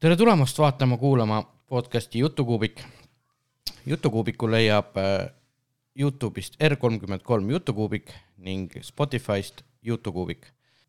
[0.00, 2.82] tere tulemast vaatama-kuulama podcasti Jutukuubik.
[3.86, 5.30] jutukuubiku leiab äh,
[6.00, 10.46] Youtube'ist R33 Jutukuubik ning Spotify'st Jutukuubik.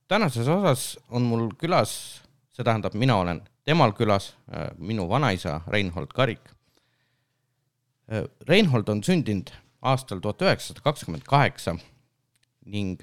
[0.08, 2.22] tänases osas on mul külas,
[2.54, 6.50] see tähendab, mina olen temal külas, äh, minu vanaisa Reinhold Karik.
[8.14, 9.50] Äh, Reinhold on sündinud
[9.82, 11.80] aastal tuhat üheksasada kakskümmend kaheksa
[12.66, 13.00] ning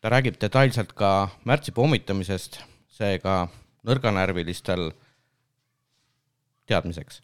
[0.00, 3.48] ta räägib detailselt ka märtsi pommitamisest, seega
[3.86, 4.90] nõrganärvilistel
[6.66, 7.22] teadmiseks.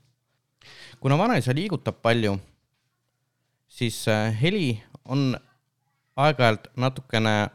[1.00, 2.38] kuna vanaisa liigutab palju,
[3.68, 5.36] siis äh, heli on
[6.16, 7.50] aeg-ajalt natukene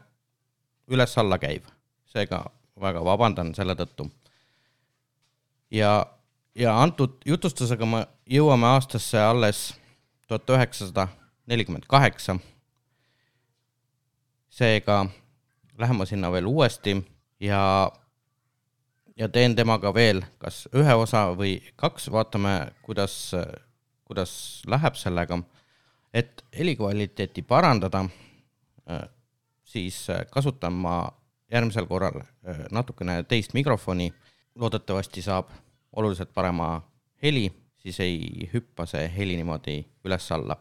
[0.88, 1.64] üles-alla käiv,
[2.04, 2.44] seega
[2.80, 4.10] väga vabandan selle tõttu.
[5.70, 6.06] ja,
[6.54, 9.74] ja antud jutustusega me jõuame aastasse alles
[10.26, 11.08] tuhat üheksasada
[11.46, 12.36] nelikümmend kaheksa.
[14.48, 15.06] seega
[15.78, 16.96] lähen ma sinna veel uuesti
[17.40, 17.90] ja
[19.18, 23.34] ja teen temaga veel kas ühe osa või kaks, vaatame, kuidas,
[24.06, 24.32] kuidas
[24.66, 25.38] läheb sellega.
[26.14, 28.04] et helikvaliteeti parandada,
[29.64, 31.10] siis kasutan ma
[31.52, 32.22] järgmisel korral
[32.70, 34.12] natukene teist mikrofoni.
[34.54, 35.50] loodetavasti saab
[35.92, 36.82] oluliselt parema
[37.22, 40.56] heli, siis ei hüppa see heli niimoodi üles-alla.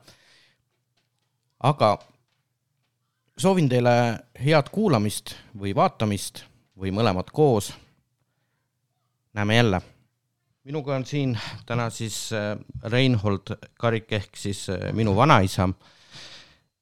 [1.63, 1.97] aga
[3.37, 6.43] soovin teile head kuulamist või vaatamist
[6.77, 7.73] või mõlemat koos
[9.37, 9.81] näeme jälle.
[10.63, 15.69] minuga on siin täna siis äh, Reinhold Karik ehk siis äh, minu vanaisa.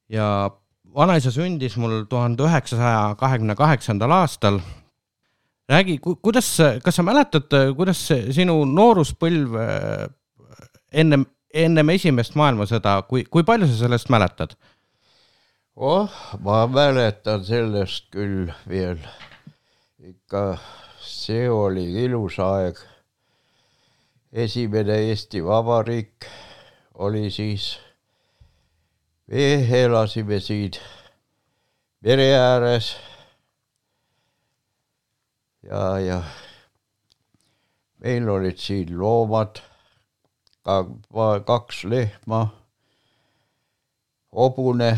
[0.10, 0.52] ja
[0.96, 4.60] vanaisa sündis mul tuhande üheksasaja kahekümne kaheksandal aastal.
[5.70, 10.08] räägi, kuidas, kas sa mäletad, kuidas sinu nooruspõlv äh,
[10.92, 14.56] ennem, ennem esimest maailmasõda, kui, kui palju sa sellest mäletad?
[15.76, 19.04] oh, ma mäletan sellest küll veel
[20.00, 20.56] ikka
[21.26, 22.78] see oli ilus aeg.
[24.32, 26.26] esimene Eesti Vabariik
[26.94, 27.80] oli siis,
[29.28, 29.46] me
[29.82, 30.78] elasime siin
[32.04, 32.96] mere ääres.
[35.64, 36.20] ja, ja
[38.04, 39.64] meil olid siin loomad,
[41.46, 42.42] kaks lehma,
[44.32, 44.92] hobune.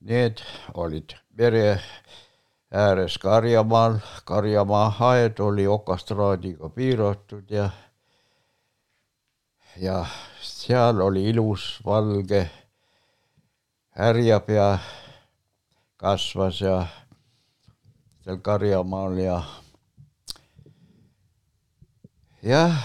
[0.00, 0.40] Need
[0.74, 1.80] olid mere
[2.70, 7.70] ääres Karjamaal, Karjamaa aed oli okastraadiga piiratud ja
[9.76, 10.06] ja
[10.40, 12.50] seal oli ilus valge
[13.90, 14.78] härjapea
[15.96, 16.86] kasvas ja
[18.24, 19.42] seal Karjamaal ja
[22.42, 22.76] jah,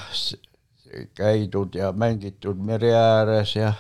[1.14, 3.74] käidud ja mängitud mere ääres ja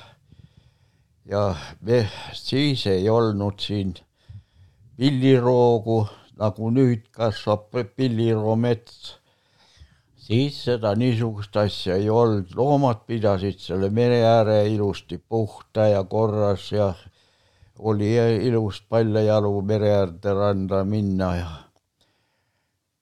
[1.25, 3.94] ja me siis ei olnud siin
[4.97, 6.05] pilliroogu,
[6.37, 9.17] nagu nüüd kasvab pilliroomets,
[10.25, 16.71] siis seda niisugust asja ei olnud, loomad pidasid selle mere ääre ilusti puhta ja korras
[16.71, 16.93] ja
[17.79, 18.13] oli
[18.47, 21.51] ilus paljajalu mere äärde randa minna ja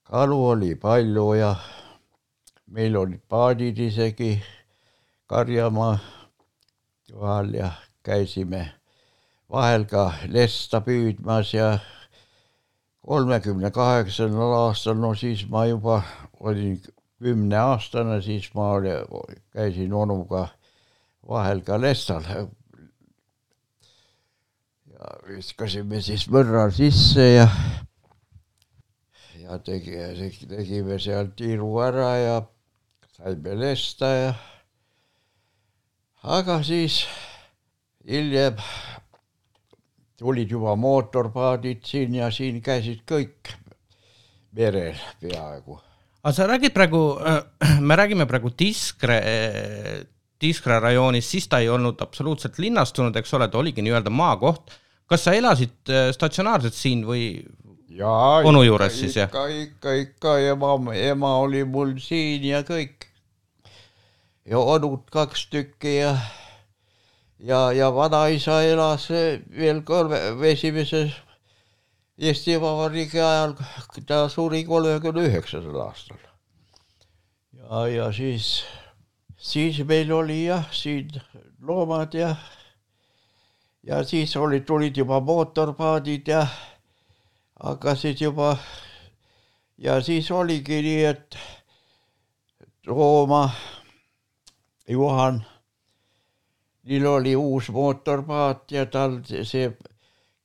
[0.04, 1.56] kalu oli palju ja
[2.68, 4.34] meil olid paadid isegi
[5.28, 5.98] Karjamaa
[7.12, 7.72] kohal ja
[8.04, 8.81] käisime
[9.52, 11.80] vahel ka lesta püüdmas ja
[13.04, 16.04] kolmekümne kaheksandal aastal, no siis ma juba
[16.40, 16.82] olin
[17.22, 18.94] kümneaastane, siis ma oli,
[19.54, 20.48] käisin onuga
[21.28, 22.24] vahel ka lestal.
[24.92, 27.48] ja viskasime siis mõrra sisse ja
[29.42, 29.98] ja tegi,
[30.48, 32.36] tegime seal tiiru ära ja
[33.18, 34.34] saime lesta ja
[36.24, 37.02] aga siis
[38.08, 38.62] hiljem
[40.22, 43.56] tulid juba mootorpaadid siin ja siin käisid kõik
[44.54, 45.80] merel peaaegu.
[46.22, 49.18] aga sa räägid praegu, äh, me räägime praegu Tiskre,
[50.42, 54.78] Tiskre rajoonist, siis ta ei olnud absoluutselt linnastunud, eks ole, ta oligi nii-öelda maakoht.
[55.10, 57.26] kas sa elasid äh, statsionaarselt siin või
[57.92, 59.28] Jaa, onu juures siis jah?
[59.28, 63.10] ikka, ikka, ikka ema, ema oli mul siin ja kõik.
[64.46, 66.14] ja onud kaks tükki ja
[67.42, 69.10] ja, ja vanaisa elas
[69.58, 70.18] veel kolme,
[70.48, 71.12] esimese
[72.22, 73.56] Eesti Vabariigi ajal,
[74.06, 76.20] ta suri kolmekümne üheksandal aastal.
[77.58, 78.64] ja, ja siis,
[79.38, 81.10] siis meil oli jah, siin
[81.62, 82.36] loomad ja,
[83.84, 86.46] ja siis olid, tulid juba mootorpaadid ja
[87.64, 88.58] hakkasid juba
[89.78, 91.38] ja siis oligi nii, et
[92.86, 93.50] Rooma
[94.90, 95.42] Juhan
[96.84, 99.72] neil oli uus mootorpaat ja tal see,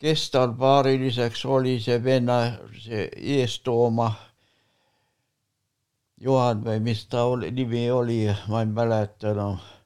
[0.01, 2.41] kes tal paariliseks oli, see venna,
[2.81, 4.11] see eestooma.
[6.21, 9.57] Juhan või mis ta oli, nimi oli, ma ei mäleta enam.
[9.57, 9.77] No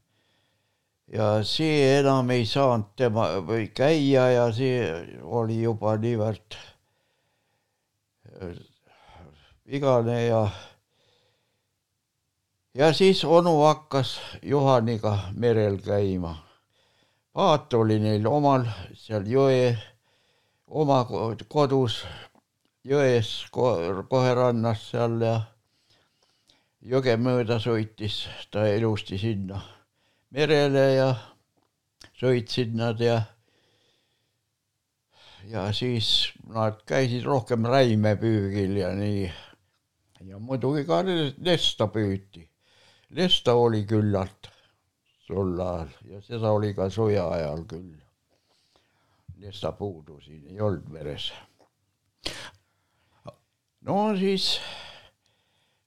[1.11, 4.83] ja see enam ei saanud tema või käia ja see
[5.27, 6.59] oli juba niivõrd
[8.31, 8.53] äh,
[9.67, 10.45] vigane ja
[12.81, 16.35] ja siis onu hakkas Juhaniga merel käima.
[17.33, 18.65] paat oli neil omal
[18.97, 19.77] seal jõe,
[20.67, 21.05] oma
[21.49, 21.99] kodus
[22.85, 25.35] jões kohe rannas seal ja
[26.81, 29.61] jõge mööda sõitis ta ilusti sinna
[30.31, 31.11] merele ja
[32.23, 33.21] sõitsid nad ja
[35.53, 39.29] ja siis nad käisid rohkem räimepüügil ja nii.
[40.31, 42.50] ja muidugi ka lesta püüti.
[43.11, 44.51] Lesta oli küllalt
[45.27, 47.97] tol ajal ja seda oli ka sõja ajal küll.
[49.41, 51.33] lesta puudu siin ei olnud meres.
[53.81, 54.61] no siis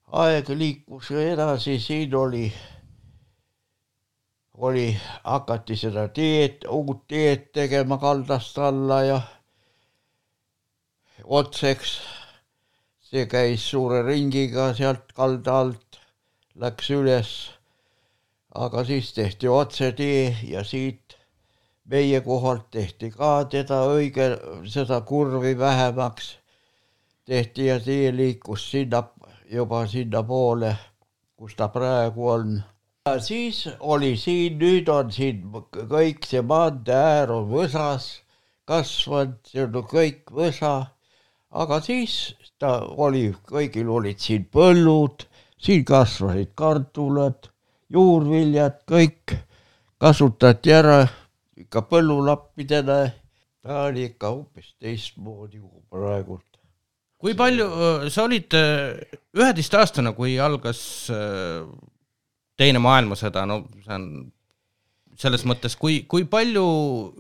[0.08, 2.48] aeg liikus edasi, siin oli
[4.58, 9.22] oli, hakati seda teed, uut teed tegema kaldast alla ja
[11.24, 12.02] otseks.
[13.14, 15.93] see käis suure ringiga sealt kalda alt,
[16.56, 17.30] läks üles.
[18.56, 21.18] aga siis tehti otsetee ja siit
[21.90, 24.28] meie kohalt tehti ka teda õige,
[24.70, 26.38] seda kurvi vähemaks
[27.26, 29.04] tehti ja tee liikus sinna,
[29.50, 30.76] juba sinnapoole,
[31.38, 32.62] kus ta praegu on
[33.20, 35.42] siis oli siin, nüüd on siin
[35.92, 38.06] kõik see maantee äär on võsas
[38.70, 40.74] kasvanud, see on kõik võsa.
[41.52, 42.14] aga siis
[42.60, 42.70] ta
[43.08, 45.28] oli, kõigil olid siin põllud,
[45.64, 47.50] siin kasvasid kartulad,
[47.94, 49.36] juurviljad, kõik
[50.02, 51.04] kasutati ära
[51.58, 53.04] ikka põllulappidena.
[53.64, 56.50] ta oli ikka hoopis teistmoodi kui praegult
[57.24, 57.66] kui palju,
[58.12, 60.82] sa olid üheteistaastane, kui algas
[62.60, 64.08] teine maailmasõda, no see on
[65.20, 66.66] selles mõttes, kui, kui palju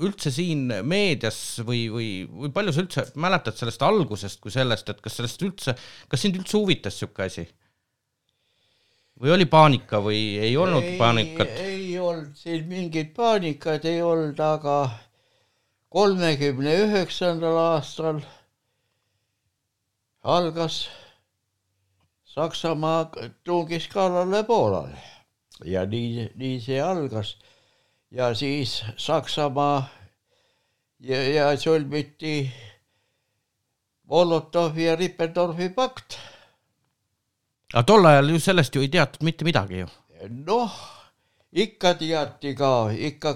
[0.03, 5.01] üldse siin meedias või, või, või palju sa üldse mäletad sellest algusest kui sellest, et
[5.03, 5.75] kas sellest üldse,
[6.09, 7.45] kas sind üldse huvitas niisugune asi?
[9.21, 11.55] Või oli paanika või ei olnud ei, paanikat?
[11.63, 14.77] ei olnud siin mingit paanikat ei olnud, aga
[15.93, 18.21] kolmekümne üheksandal aastal
[20.23, 20.87] algas
[22.33, 23.11] Saksamaa
[23.45, 24.97] tungis kallale Poolale
[25.65, 27.37] ja nii, nii see algas.
[28.11, 29.83] ja siis Saksamaa
[30.99, 32.51] ja, ja sõlmiti
[34.09, 36.17] Molotovi ja Ribbentropi pakt.
[37.73, 39.87] Aga tol ajal ju sellest ju ei teatud mitte midagi ju.
[40.45, 40.73] noh,
[41.51, 43.33] ikka teati ka, ikka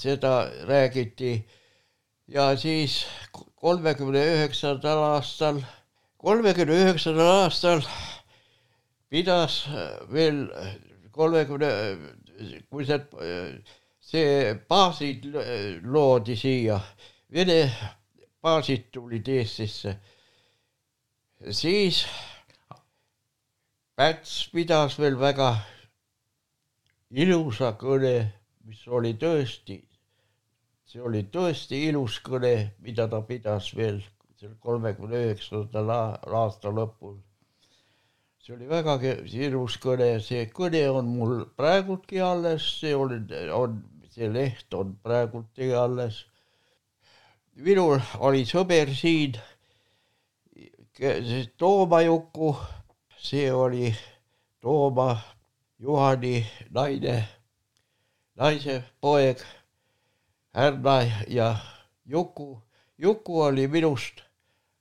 [0.00, 1.36] seda räägiti
[2.32, 3.04] ja siis
[3.60, 5.60] kolmekümne üheksandal aastal,
[6.16, 7.84] kolmekümne üheksandal aastal
[9.12, 9.66] pidas
[10.12, 10.46] veel
[11.12, 11.70] kolmekümne,
[12.70, 13.00] kui see,
[14.00, 15.28] see baasid
[15.84, 16.80] loodi siia,
[17.34, 17.64] Vene
[18.42, 19.96] baasid tulid Eestisse,
[21.50, 22.04] siis
[23.94, 25.50] Päts pidas veel väga
[27.24, 28.14] ilusa kõne,
[28.66, 29.76] mis oli tõesti,
[30.88, 34.02] see oli tõesti ilus kõne, mida ta pidas veel
[34.40, 37.20] seal kolmekümne üheksandal aasta lõpul
[38.44, 43.22] see oli vägagi ilus kõne, see kõne on mul praegultki alles, see oli,
[43.56, 43.78] on,
[44.12, 46.18] see leht on praegultki alles.
[47.56, 49.38] minul oli sõber siin,
[51.56, 52.52] Tooma Juku,
[53.24, 53.96] see oli
[54.60, 55.18] Tooma
[55.78, 57.28] Juhani naine,
[58.36, 59.38] naise poeg,
[60.54, 61.56] Härna ja
[62.06, 62.58] Juku.
[62.98, 64.20] Juku oli minust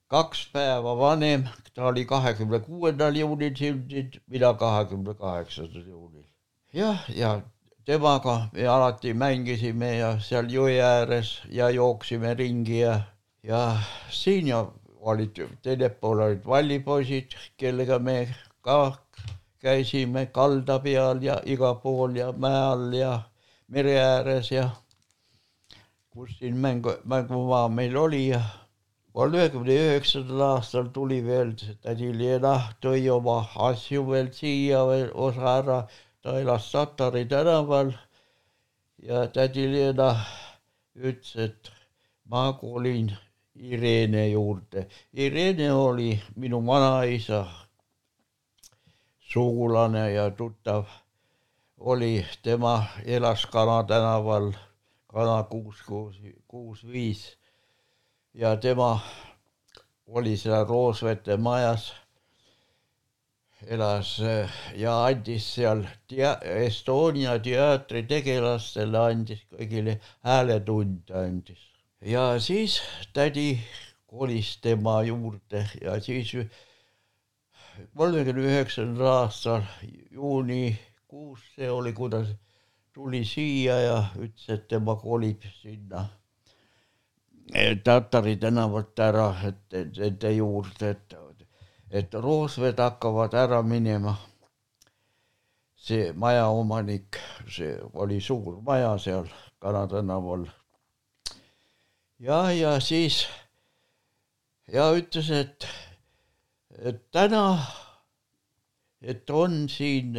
[0.07, 6.27] kaks päeva vanem, ta oli kahekümne kuuendal juunil sündinud, mina kahekümne kaheksandal juunil.
[6.73, 7.41] jah, ja
[7.85, 12.99] temaga me alati mängisime ja seal jõe ääres ja jooksime ringi ja,
[13.43, 13.77] ja
[14.09, 14.65] siin ja
[15.11, 18.17] olid, teine pool olid vallipoisid, kellega me
[18.61, 18.77] ka
[19.63, 23.13] käisime kalda peal ja igal pool ja mäe all ja
[23.67, 24.69] mere ääres ja
[26.13, 28.41] kus siin mängu, mängumaa meil oli ja
[29.13, 31.53] kolmekümne üheksandal aastal tuli veel
[31.85, 33.37] tädi Lena, tõi oma
[33.69, 35.79] asju veel siia veel osa ära,
[36.21, 37.93] ta elas Satari tänaval
[39.09, 40.11] ja tädi Lena
[40.95, 41.71] ütles, et
[42.29, 43.13] ma kolin
[43.55, 44.87] Irene juurde.
[45.13, 47.45] Irene oli minu vanaisa
[49.19, 50.85] sugulane ja tuttav
[51.77, 54.53] oli, tema elas Kana tänaval,
[55.07, 56.15] Kana kuus, kuus,
[56.47, 57.37] kuus, viis
[58.33, 58.99] ja tema
[60.07, 61.93] oli seal Roosvete majas.
[63.67, 64.19] elas
[64.75, 71.72] ja andis seal tea-, Estonia teatri tegelastele andis kõigile hääletunde andis.
[72.05, 72.81] Ja siis
[73.13, 73.59] tädi
[74.07, 76.33] kolis tema juurde ja siis
[77.97, 79.61] kolmekümne üheksandal aastal
[80.11, 82.25] juunikuus see oli, kui ta
[82.93, 86.05] tuli siia ja ütles, et tema kolib sinna
[87.83, 91.15] Tatari tänavalt ära, et nende juurde, et
[91.93, 94.15] et Roosved hakkavad ära minema.
[95.75, 97.17] see majaomanik,
[97.51, 99.27] see oli suur maja seal
[99.59, 100.45] Kana tänaval.
[102.23, 103.25] Ja, ja siis
[104.71, 105.67] ja ütles, et,
[106.79, 107.59] et täna,
[109.01, 110.15] et on siin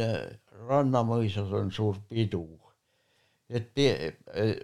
[0.65, 2.45] Rannamõisas on suur pidu,
[3.49, 3.73] et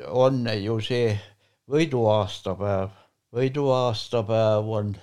[0.08, 1.12] on ju see
[1.70, 2.94] võiduaastapäev,
[3.34, 4.96] võiduaastapäev on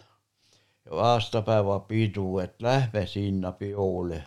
[0.88, 4.24] aastapäevapidu, et lähme sinna peole.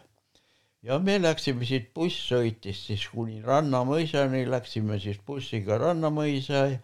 [0.83, 6.79] ja me läksime siit, buss sõitis siis kuni Rannamõisani, läksime siis bussiga Rannamõisa ja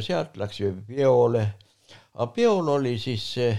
[0.00, 1.44] sealt läksime peole.
[2.14, 3.52] aga peol oli siis see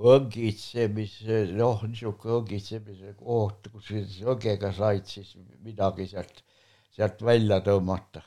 [0.00, 6.44] õngitsemise, noh, niisugune õngitsemise koht, kus siis õgega said siis midagi sealt,
[6.96, 8.22] sealt välja tõmmata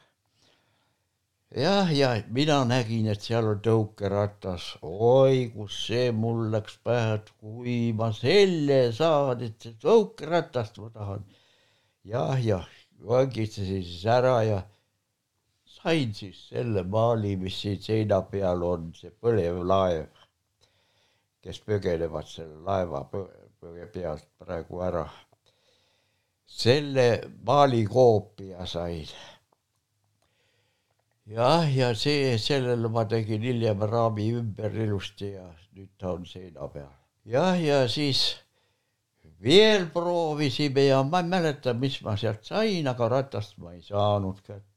[1.55, 7.29] jah, ja mina nägin, et seal on tõukeratas, oi, kus see mul läks pähe, et
[7.39, 11.25] kui ma selle saan, et tõukeratast ma tahan.
[12.03, 12.65] jah, jah,
[13.07, 14.61] vangitsesin siis ära ja
[15.83, 20.07] sain siis selle maali, mis siin seina peal on, see põlev laev,
[21.43, 25.05] kes põgenevad selle laeva pealt praegu ära.
[26.45, 27.07] selle
[27.47, 29.07] maali koopia sain
[31.25, 36.67] jah, ja see, sellele ma tegin hiljem raami ümber ilusti ja nüüd ta on seina
[36.67, 36.91] peal.
[37.25, 38.23] jah, ja siis
[39.43, 44.39] veel proovisime ja ma ei mäleta, mis ma sealt sain, aga ratast ma ei saanud
[44.43, 44.72] kätte.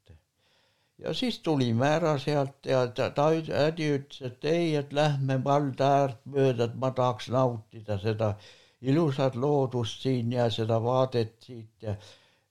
[0.99, 5.91] Ja siis tulime ära sealt ja ta, ta, tädi ütles, et ei, et lähme valda
[6.03, 8.35] äärt mööda, et ma tahaks nautida seda
[8.81, 11.97] ilusat loodust siin ja seda vaadet siit ja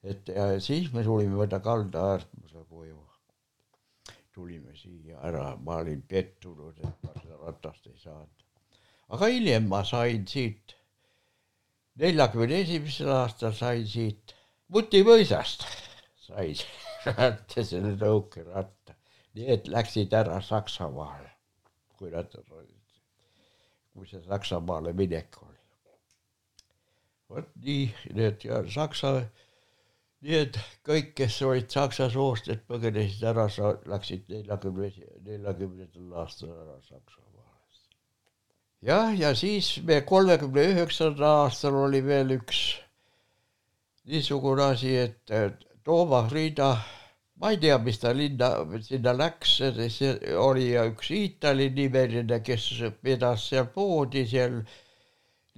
[0.05, 2.29] et ja siis me tulime mööda kalda äärt
[2.69, 3.05] koju
[4.35, 8.47] tulime siia ära, ma olin pettunud, et ma seda ratast ei saanud.
[9.15, 10.75] aga hiljem ma sain siit,
[12.01, 14.35] neljakümne esimesel aastal sain siit
[14.75, 15.63] Mutimõisast,
[16.25, 16.57] sain
[17.69, 18.95] selle tõukeratta,
[19.35, 21.31] nii et läksid ära Saksamaale,
[21.99, 22.99] kui nad olid,
[23.93, 25.51] kui see Saksamaale minek oli.
[27.29, 29.17] vot nii, need ja Saksa
[30.25, 33.45] nii et kõik, kes olid saksa soost, et põgenesid ära,
[33.91, 34.89] läksid neljakümne,
[35.27, 37.33] neljakümnendal aastal ära Saksamaale.
[38.85, 42.63] jah, ja siis me kolmekümne üheksandal aastal oli veel üks
[44.05, 45.35] niisugune asi, et
[45.85, 46.81] Toomas Riida,
[47.37, 48.47] ma ei tea, mis ta linna,
[48.81, 49.51] sinna läks,
[50.41, 52.65] oli üks Iitali nimeline, kes
[53.05, 54.55] pidas seal poodi seal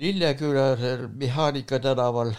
[0.03, 0.65] Lilleküla
[1.21, 2.33] Mehaanika tänaval.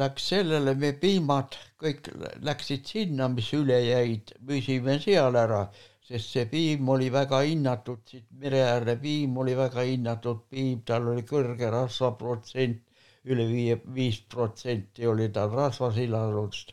[0.00, 2.10] Läks sellele, me piimad kõik
[2.50, 5.62] läksid sinna, mis üle jäid, müüsime seal ära,
[6.02, 11.70] sest see piim oli väga hinnatud, mereäärne piim oli väga hinnatud piim, tal oli kõrge
[11.70, 12.82] rasvaprotsent,
[13.24, 16.72] üle viie, viis protsenti oli tal rasvasiladust.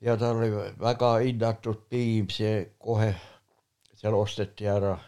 [0.00, 3.14] ja tal oli väga hinnatud piim, see kohe
[3.94, 4.98] seal osteti ära.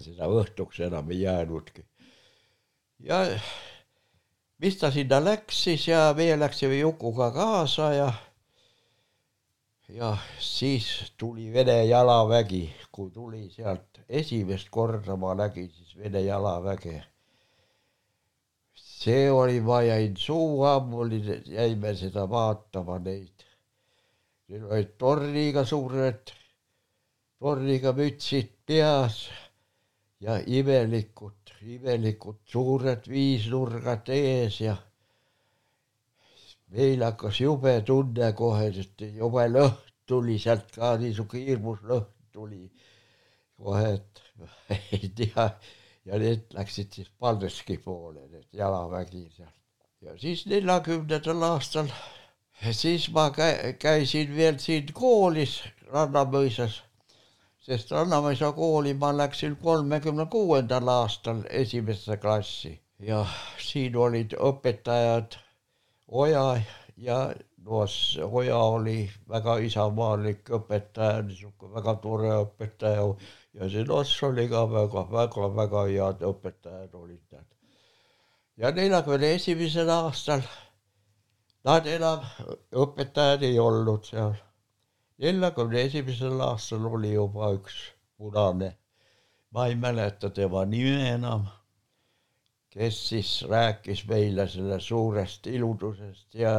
[0.00, 1.84] seda õhtuks enam ei jäänudki.
[2.98, 3.24] ja
[4.58, 8.12] mis ta sinna läks siis ja meie läksime Jukuga kaasa ja
[9.88, 17.02] ja siis tuli Vene jalavägi, kui tuli sealt esimest korda ma nägin siis Vene jalaväge.
[19.04, 23.46] See oli, ma jäin suu ammuli, jäime seda vaatama neid.
[24.48, 26.32] Neil olid torniga suured,
[27.40, 29.24] torniga mütsid peas
[30.24, 34.74] ja imelikud imelikud suured viisnurgad ees ja
[36.74, 42.66] meil hakkas jube tunne kohe, sest jube lõhn tuli sealt ka, niisugune hirmus lõhn tuli
[43.56, 44.22] kohe, et
[44.98, 45.48] ei tea
[46.04, 49.60] ja need läksid siis Paldiski poole, need jalavägi sealt.
[50.00, 51.88] ja siis neljakümnendal aastal,
[52.70, 53.30] siis ma
[53.78, 56.82] käisin veel siin koolis Rannamõisas
[57.64, 63.24] sest Rannamõisa kooli ma läksin kolmekümne kuuendal aastal esimesse klassi ja
[63.68, 65.38] siin olid õpetajad
[66.08, 66.60] Oja
[67.00, 67.18] ja
[67.64, 73.06] Noos Oja oli väga isamaalik õpetaja, niisugune väga tore õpetaja
[73.54, 77.46] ja see Noss oli ka väga-väga-väga head õpetajad olid nad.
[78.56, 80.42] ja neljakümne esimesel aastal
[81.64, 82.24] nad enam,
[82.84, 84.34] õpetajad ei olnud seal.
[85.22, 87.76] neljakümne esimesel aastal oli juba üks
[88.18, 88.74] punane,
[89.50, 91.46] ma ei mäleta tema nime enam,
[92.74, 96.56] kes siis rääkis meile sellest suurest iludusest ja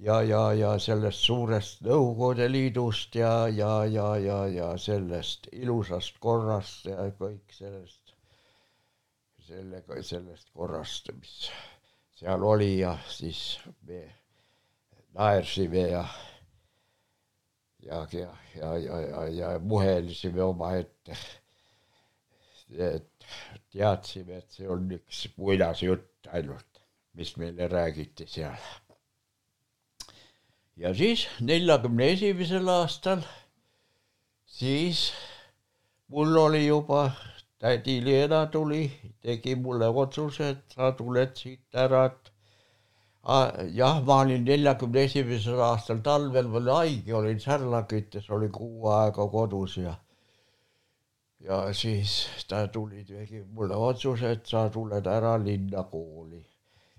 [0.00, 6.88] ja, ja, ja sellest suurest Nõukogude Liidust ja, ja, ja, ja, ja sellest ilusast korrast
[6.88, 8.14] ja kõik sellest,
[9.48, 11.50] sellega, sellest korrast, mis
[12.20, 14.02] seal oli ja siis me
[15.16, 16.04] naersime ja
[17.80, 21.16] ja, ja, ja, ja, ja, ja muhelisime omaette.
[22.70, 23.08] et
[23.72, 26.84] teadsime, et see on üks muinasjutt ainult,
[27.18, 28.79] mis meile räägiti seal
[30.80, 33.20] ja siis neljakümne esimesel aastal,
[34.48, 35.10] siis
[36.08, 37.10] mul oli juba,
[37.60, 38.86] tädi Leena tuli,
[39.20, 42.32] tegi mulle otsuse, et sa tuled siit ära, et
[43.76, 49.76] jah, ma olin neljakümne esimesel aastal talvel veel haige, olin särlaküttes, olin kuu aega kodus
[49.82, 49.98] ja
[51.40, 56.40] ja siis ta tuli, tegi mulle otsuse, et sa tuled ära linna kooli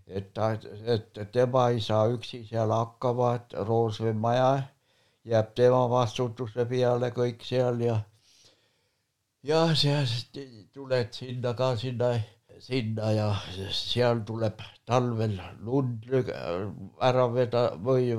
[0.07, 0.51] et ta,
[0.85, 4.51] et tema ei saa üksi seal hakkama, et Roosvee maja
[5.25, 7.97] jääb tema vastutuse peale kõik seal ja
[9.43, 10.05] ja seal
[10.73, 12.11] tuled sinna ka sinna,
[12.59, 13.27] sinna ja
[13.77, 16.07] seal tuleb talvel lund
[17.09, 18.11] ära veda või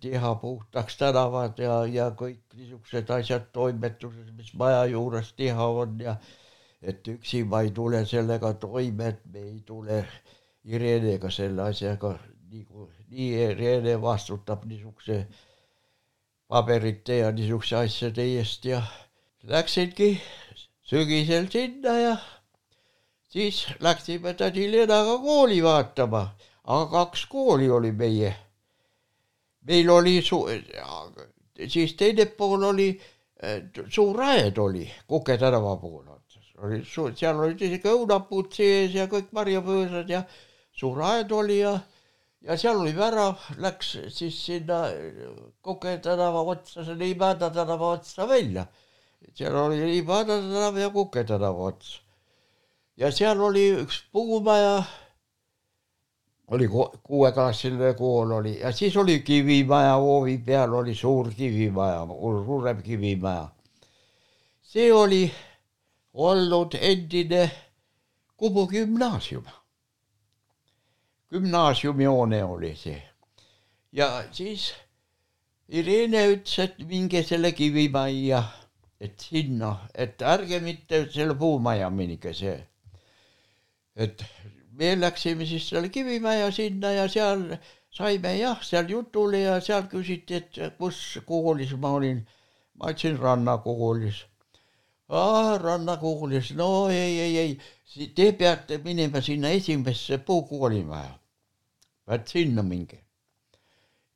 [0.00, 6.16] teha puhtaks tänavad ja, ja kõik niisugused asjad toimetuses, mis maja juures teha on ja
[6.82, 10.35] et üksi ma ei tule sellega toime, et me ei tule äh,
[10.66, 12.16] Irenega selle asjaga,
[12.50, 15.20] kui, nii Irene vastutab niisuguse
[16.50, 18.80] paberite ja niisuguse asjade eest ja
[19.46, 20.16] läksingi
[20.86, 22.16] sügisel sinna ja
[23.28, 26.22] siis läksime tädi Lenaga kooli vaatama,
[26.64, 28.34] aga kaks kooli oli meie.
[29.66, 30.48] meil oli su-,
[31.68, 32.88] siis teine pool oli,
[33.88, 39.06] suur aed oli Kuke tänava pool otsas, oli suur, seal olid isegi õunapuud sees ja
[39.10, 40.22] kõik marjapõõsad ja
[40.76, 41.78] suur aed oli ja,
[42.44, 44.82] ja seal oli värav, läks siis sinna
[45.64, 48.66] Koke tänava otsa, see Liimäeda tänava otsa välja.
[49.34, 52.00] seal oli Liimäeda tänav ja Kuke tänava ots.
[52.96, 54.82] ja seal oli üks puumaja,
[56.52, 56.68] oli
[57.02, 62.06] kuueklassiline kool oli ja siis oli kivimaja hoovi peal oli suur kivimaja,
[62.44, 63.48] suurem kivimaja.
[64.62, 65.32] see oli
[66.14, 67.50] olnud endine
[68.36, 69.44] Kumu gümnaasium
[71.30, 73.02] gümnaasiumihoone oli see.
[73.92, 74.74] ja siis
[75.68, 78.42] Irene ütles, et minge selle kivimajja,
[79.00, 82.60] et sinna, et ärge mitte selle puumaja minge see.
[83.96, 84.24] et
[84.78, 87.56] me läksime siis selle kivimajja sinna ja seal
[87.90, 92.26] saime jah, seal jutule ja seal küsiti, et kus koolis ma olin.
[92.78, 94.22] ma ütlesin rannakoolis.
[95.08, 97.58] aa, rannakoolis, no ei, ei, ei
[97.94, 101.18] te peate minema sinna esimesse puukoolimaja.
[102.06, 102.98] vaat sinna minge.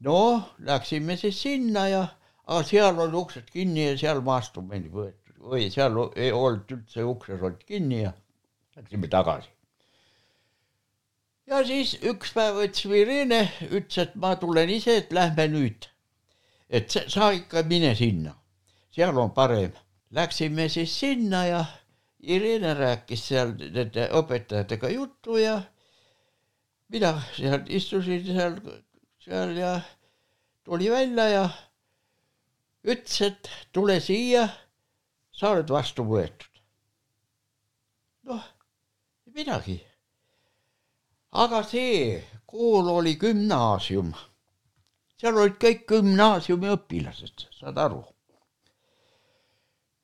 [0.00, 2.02] no läksime siis sinna ja,
[2.46, 7.42] aga seal oli uksed kinni ja seal maastumine võetud või seal ei olnud üldse uksed
[7.42, 8.12] olid kinni ja
[8.76, 9.48] läksime tagasi.
[11.46, 15.86] ja siis üks päev võttis Irene, ütles, et ma tulen ise, et lähme nüüd.
[16.68, 18.34] et sa ikka mine sinna,
[18.94, 19.72] seal on parem.
[20.10, 21.64] Läksime siis sinna ja
[22.22, 25.56] Irene rääkis seal nende õpetajatega juttu ja
[26.92, 28.58] mina seal istusin seal,
[29.24, 29.72] seal ja
[30.64, 31.44] tuli välja ja
[32.84, 34.48] ütles, et tule siia,
[35.32, 36.60] sa oled vastu võetud.
[38.28, 38.44] noh,
[39.32, 39.80] midagi.
[41.32, 44.12] aga see kool oli gümnaasium.
[45.16, 48.04] seal olid kõik gümnaasiumi õpilased, saad aru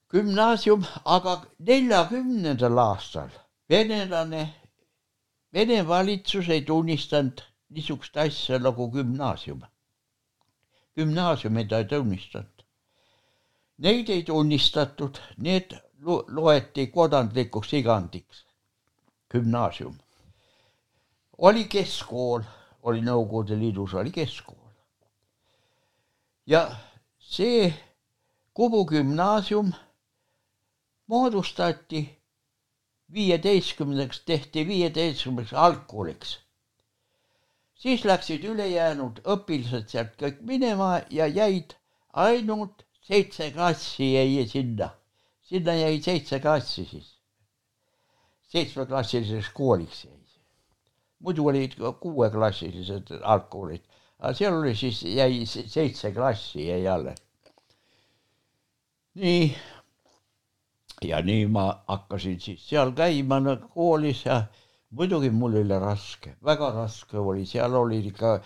[0.08, 3.30] gümnaasium, aga neljakümnendal aastal
[3.70, 4.54] venelane,
[5.56, 7.38] Vene valitsus ei tunnistanud
[7.70, 9.62] niisugust asja nagu gümnaasium.
[10.96, 12.64] gümnaasiumi ta ei tunnistanud.
[13.78, 15.70] Neid ei tunnistatud, need
[16.28, 18.44] loeti kodanlikuks igandiks,
[19.30, 19.96] gümnaasium.
[21.38, 22.42] oli keskkool,
[22.82, 24.70] oli Nõukogude Liidus, oli keskkool.
[26.46, 26.76] ja
[27.18, 27.74] see
[28.54, 29.72] Kumu gümnaasium
[31.06, 32.02] moodustati
[33.12, 36.38] viieteistkümneks, tehti viieteistkümneks algkooliks.
[37.74, 41.76] siis läksid ülejäänud õpilased sealt kõik minema ja jäid
[42.12, 44.90] ainult seitse klassi jäi sinna,
[45.42, 47.16] sinna jäi seitse klassi siis.
[48.48, 50.16] seitsmeklassiliseks kooliks jäi
[51.20, 53.84] muidu olid kuueklassilised algkoolid,
[54.18, 57.22] aga seal oli siis, jäi seitse klassi jäi alles.
[59.16, 59.56] nii,
[61.04, 63.40] ja nii ma hakkasin siis seal käima
[63.74, 64.42] koolis ja
[64.90, 68.38] muidugi mul oli raske, väga raske oli, seal olid ikka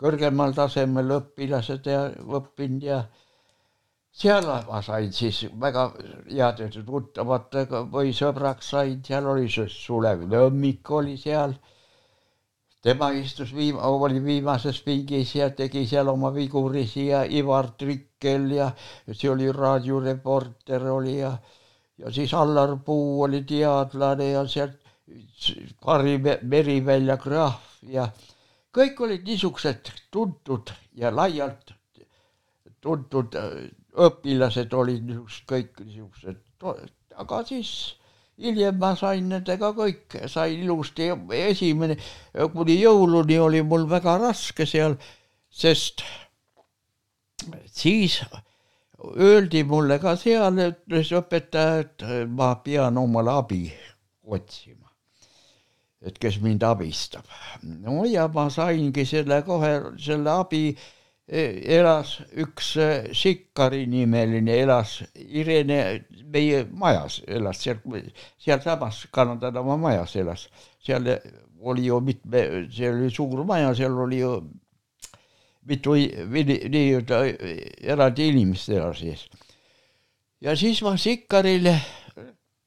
[0.00, 2.06] kõrgemal tasemel õpilased ja
[2.38, 3.00] õppinud ja
[4.10, 5.84] seal ma sain siis väga
[6.28, 11.54] heade tuttavatega või sõbraks sain, seal oli see Sulev Nõmmik oli seal.
[12.82, 18.70] tema istus viim-, oli viimases pingis ja tegi seal oma vigurisi ja Ivar Trikkel ja
[19.12, 21.34] see oli raadioreporter oli ja
[22.00, 24.78] ja siis Allar Puu oli teadlane ja sealt
[25.84, 28.06] Kari Merivälja krahv ja
[28.76, 31.74] kõik olid niisugused tuntud ja laialt
[32.80, 33.34] tuntud
[34.06, 36.38] õpilased olid niisugused kõik niisugused,
[37.18, 37.72] aga siis
[38.40, 41.10] hiljem ma sain nendega kõik, sain ilusti,
[41.40, 41.98] esimene,
[42.54, 44.96] kuni jõuluni oli mul väga raske seal,
[45.50, 46.04] sest
[47.66, 48.20] siis
[49.16, 53.64] öeldi mulle ka seal, ütles õpetaja, et ma pean omale abi
[54.24, 54.88] otsima.
[56.00, 57.24] et kes mind abistab.
[57.62, 60.64] no ja ma saingi selle kohe, selle abi
[61.30, 67.78] elas üks äh, Sikkari nimeline, elas Irene meie majas, elas seal,
[68.38, 70.48] sealsamas Kanada tänava majas elas.
[70.82, 71.06] seal
[71.60, 74.40] oli ju mitme, see oli suur maja, seal oli ju
[75.68, 77.22] mitu nii-öelda
[77.82, 79.26] eraldi inimest elas sees.
[80.40, 81.76] ja siis ma Sikkarile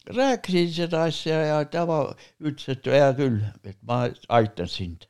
[0.05, 2.03] rääkisin seda asja ja tema
[2.41, 5.07] ütles, et hea küll, et ma aitan sind.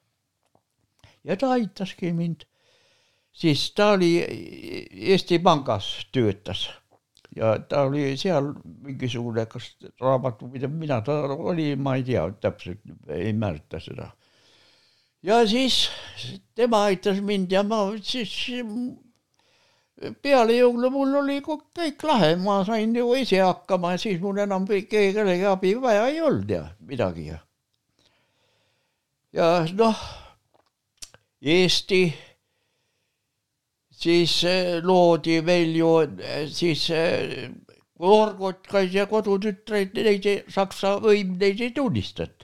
[1.24, 2.48] ja ta aitaski mind
[3.34, 4.14] siis ta oli
[4.92, 6.70] Eesti Pangas töötas
[7.36, 8.52] ja ta oli seal
[8.86, 14.12] mingisugune, kas raamatupidaja, mina ta oli, ma ei tea täpselt, ei mäleta seda.
[15.24, 15.88] Ja siis
[16.56, 18.34] tema aitas mind ja ma siis
[20.24, 24.68] peale jõule mul oli kõik lahe, ma sain ju ise hakkama ja siis mul enam
[24.68, 27.40] kellegi abi vaja ei olnud ja midagi ja.
[29.34, 30.04] ja noh,
[31.44, 32.04] Eesti
[34.04, 36.90] siis eh, loodi meil ju eh, siis
[38.04, 42.43] Orgotkaid ja kodutütreid, neid Saksa võim neid ei tunnistanud.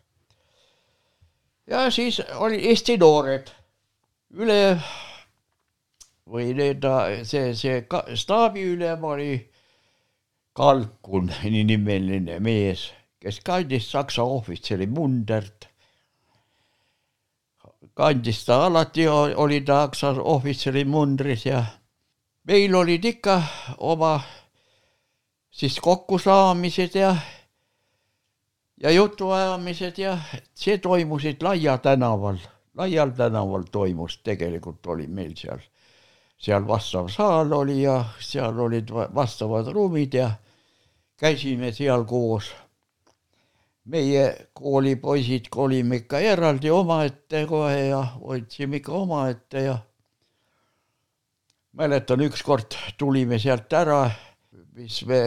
[1.70, 3.52] Ja siis oli Eesti noored.
[4.34, 4.80] Üle
[6.30, 6.86] või need,
[7.26, 7.82] see, see
[8.18, 9.32] staabiülem oli
[10.54, 12.90] Kalkun nimeline mees,
[13.22, 15.70] kes kandis Saksa ohvitseri mundert.
[17.96, 21.64] Kandis ta alati, oli ta Aksa ohvitseri mundris ja
[22.50, 23.42] meil olid ikka
[23.78, 24.20] oma
[25.52, 27.16] siis kokkusaamised ja
[28.80, 30.18] ja jutuajamised ja
[30.56, 32.38] see toimusid Laia tänaval,
[32.78, 35.60] Laial tänaval toimus, tegelikult oli meil seal,
[36.38, 40.32] seal vastav saal oli ja seal olid vastavad ruumid ja
[41.18, 42.54] käisime seal koos.
[43.90, 49.78] Meie koolipoisid kolime ikka eraldi omaette kohe ja hoidsime ikka omaette ja
[51.74, 54.12] mäletan, ükskord tulime sealt ära,
[54.80, 55.20] mis me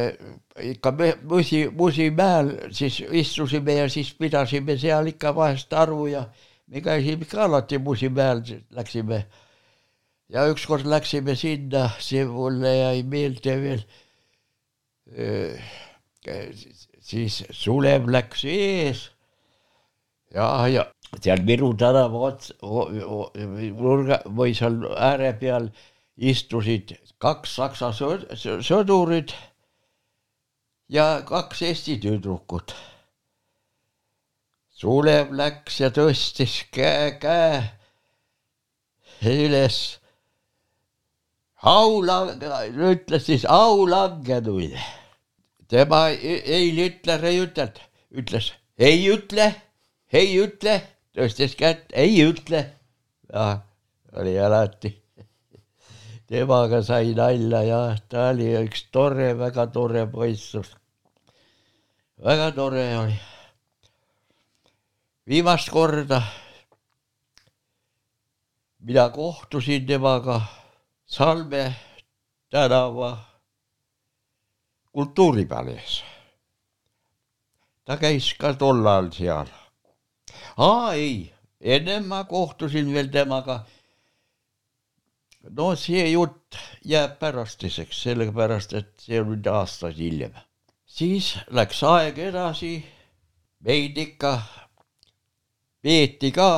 [0.73, 6.27] ikka me Musi, Musimäel siis istusime ja siis pidasime seal ikka vahest aru ja
[6.67, 9.27] me käisime ikka alati Musimäel, läksime.
[10.33, 13.83] Ja ükskord läksime sinna, see mulle jäi meelde veel
[17.03, 19.11] siis Sulev läks ees.
[20.33, 20.87] Ja, ja
[21.21, 25.69] seal Viru tänava ots-, nurga või seal ääre peal
[26.17, 29.35] istusid kaks saksa sõdurit
[30.91, 32.75] ja kaks eesti tüdrukut.
[34.83, 37.63] Sulev läks ja tõstis käe, käe
[39.23, 39.79] üles.
[41.63, 42.43] aulang-,
[42.91, 44.83] ütles siis aulangenuile
[45.73, 47.79] tema ei Hitler ei ütelnud,
[48.13, 49.47] ütles ei ütle,
[50.13, 50.75] ei ütle,
[51.17, 52.65] tõstis kätt, ei ütle.
[53.33, 53.63] jah,
[54.13, 55.02] oli alati.
[56.33, 60.55] Temaga sai nalja ja ta oli üks tore, väga tore poiss.
[62.25, 63.19] väga tore oli.
[65.29, 66.23] viimast korda
[68.81, 70.41] mina kohtusin temaga
[71.07, 71.75] Salme
[72.51, 73.11] tänava
[74.93, 76.01] kultuuripalees.
[77.85, 79.49] ta käis ka tol ajal seal.
[80.57, 81.29] aa ei,
[81.61, 83.67] ennem ma kohtusin veel temaga.
[85.51, 90.35] No see jutt jääb pärastiseks, sellepärast et see on nüüd aastaid hiljem.
[90.87, 92.75] siis läks aeg edasi,
[93.61, 94.37] meid ikka
[95.83, 96.51] peeti ka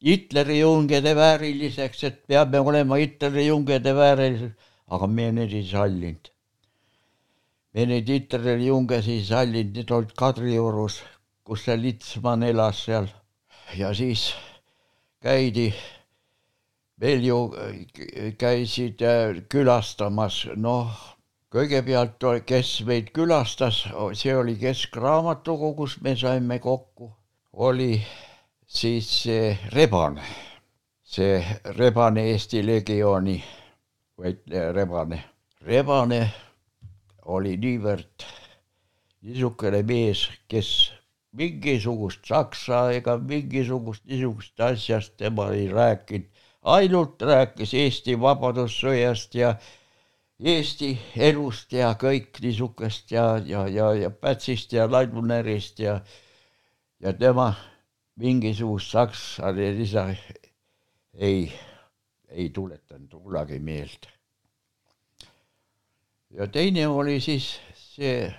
[0.00, 4.54] Hitleri jungede vääriliseks, et peame olema Hitleri jungede väärilised,
[4.88, 6.30] aga me neid ei sallinud.
[7.74, 11.02] me neid Hitleri jungesi ei sallinud, need olid Kadriorus,
[11.44, 13.10] kus see Litsman elas seal
[13.76, 14.32] ja siis
[15.22, 15.72] käidi
[17.00, 17.38] veel ju
[18.38, 19.00] käisid
[19.48, 20.90] külastamas, noh,
[21.50, 23.82] kõigepealt, kes meid külastas,
[24.14, 27.10] see oli Keskraamatukogus, me saime kokku,
[27.52, 27.94] oli
[28.66, 30.22] siis see Rebane,
[31.02, 31.40] see
[31.78, 33.40] Rebane Eesti Legiooni
[34.20, 35.24] võitleja Rebane.
[35.64, 36.20] Rebane
[37.32, 38.28] oli niivõrd
[39.24, 40.90] niisugune mees, kes
[41.36, 46.28] mingisugust saksa ega mingisugust niisugust asjast tema ei rääkinud,
[46.62, 49.54] ainult rääkis Eesti Vabadussõjast ja
[50.40, 56.00] Eesti elust ja kõik niisugust ja, ja, ja, ja Pätsist ja Laidunärist ja
[57.00, 57.54] ja tema
[58.20, 60.08] mingisugust saksa lisa
[61.14, 61.52] ei,
[62.28, 64.08] ei tuletanud kunagi meelde.
[66.30, 68.34] ja teine oli siis see,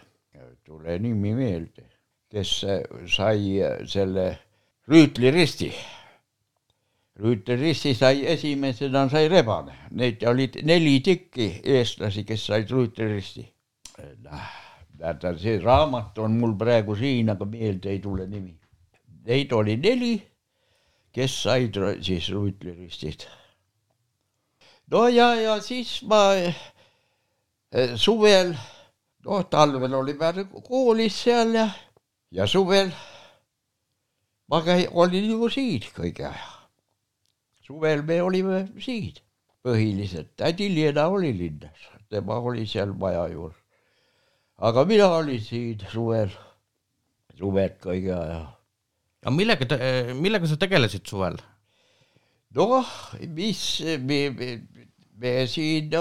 [0.64, 1.92] tule nimi meelde
[2.32, 2.52] kes
[3.12, 3.60] sai
[3.92, 4.26] selle
[7.22, 7.90] rüütliristi.
[7.90, 13.46] rüütliristi sai esimesena sai Rebane, neid olid neli tükki eestlasi, kes said rüütliristi.
[15.20, 18.58] tead, see raamat on mul praegu siin, aga meelde ei tule nimi.
[19.26, 20.22] Neid oli neli,
[21.14, 23.28] kes said siis rüütliristid.
[24.92, 26.36] no ja, ja siis ma
[27.96, 28.54] suvel,
[29.26, 30.34] noh, talvel olime
[30.68, 31.70] koolis seal ja
[32.32, 32.92] ja suvel
[34.52, 36.51] ma käi-, olin ju siin kõige aja.
[37.72, 39.14] Suvel me olime siin
[39.66, 43.58] põhiliselt, tädi Liina oli linnas, tema oli seal maja juures.
[44.58, 46.34] aga mina olin siin suvel,
[47.38, 48.42] suved kõige aja.
[49.24, 49.80] aga millega te,
[50.18, 51.40] millega sa tegelesid suvel?
[52.58, 52.94] noh,
[53.38, 53.64] mis
[54.04, 54.52] me, me,
[55.22, 55.94] me siin,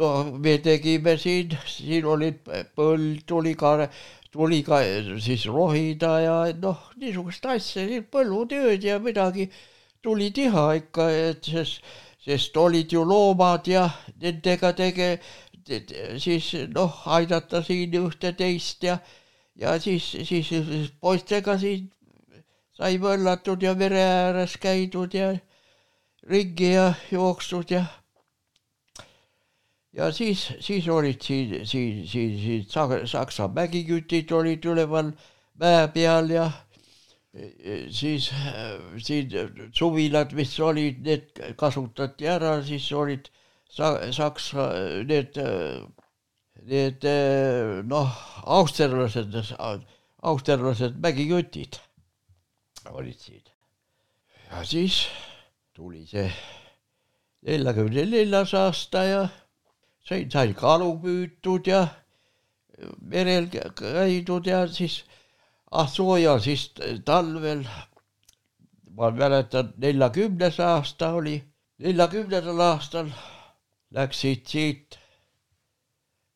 [0.00, 2.42] no me tegime siin, siin olid
[2.74, 3.90] põld, tuli ka
[4.32, 4.82] tuli ka
[5.24, 9.48] siis rohida ja noh, niisugust asja, põllutööd ja midagi
[10.02, 11.82] tuli teha ikka, et sest,
[12.24, 13.88] sest olid ju loomad ja
[14.22, 15.18] nendega tege-,
[16.18, 18.98] siis noh, aidata siin ühte-teist ja,
[19.56, 21.90] ja siis, siis, siis poistega siin
[22.78, 25.32] sai möllatud ja mere ääres käidud ja
[26.28, 27.84] ringi ja jookstud ja
[29.92, 35.12] ja siis, siis olid siin, siin, siin, siin Saksa mägikütid olid üleval
[35.58, 36.50] mäe peal ja
[37.94, 38.30] siis
[39.04, 39.34] siin
[39.76, 43.28] suvilad, mis olid, need kasutati ära, siis olid
[43.70, 44.70] sa-, Saksa
[45.08, 45.38] need,
[46.68, 47.06] need
[47.88, 48.16] noh,
[48.58, 49.36] austerlased,
[50.22, 51.78] austerlased mägikütid
[52.90, 53.42] olid siin.
[54.50, 55.02] ja siis
[55.76, 56.30] tuli see
[57.46, 59.22] neljakümne neljas aasta ja
[60.08, 61.84] sai, sai kalu püütud ja
[63.12, 65.02] merel käidud ja siis
[65.70, 66.70] ah soojal siis
[67.04, 67.64] talvel,
[68.96, 71.36] ma mäletan, neljakümnes aasta oli,
[71.78, 73.10] neljakümnendal aastal
[73.94, 74.98] läksid siit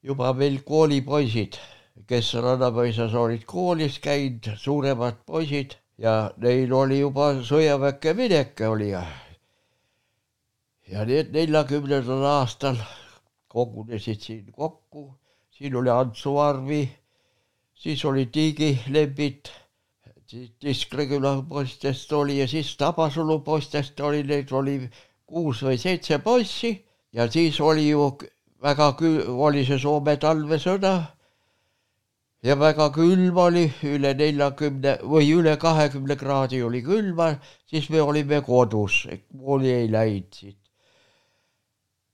[0.03, 1.59] juba meil koolipoisid,
[2.07, 8.91] kes Rannapäisas olid koolis käinud, suuremad poisid ja neil oli juba sõjaväkke minek oli.
[8.93, 9.05] Ja
[10.93, 12.77] ja need neljakümnendal aastal
[13.53, 15.13] kogunesid siin kokku,
[15.51, 16.83] siin oli Antsu Arvi,
[17.83, 19.51] siis oli Tiigi Lembit,
[20.27, 24.77] siis Tiskre küla poistest oli ja siis Tabasalu poistest oli, neid oli
[25.27, 26.77] kuus või seitse poissi
[27.13, 28.07] ja siis oli ju
[28.63, 30.93] väga kü-, oli see Soome talvesõda
[32.47, 37.33] ja väga külm oli, üle neljakümne või üle kahekümne kraadi oli külma,
[37.67, 39.03] siis me olime kodus,
[39.35, 40.59] kooli ei läinud siit.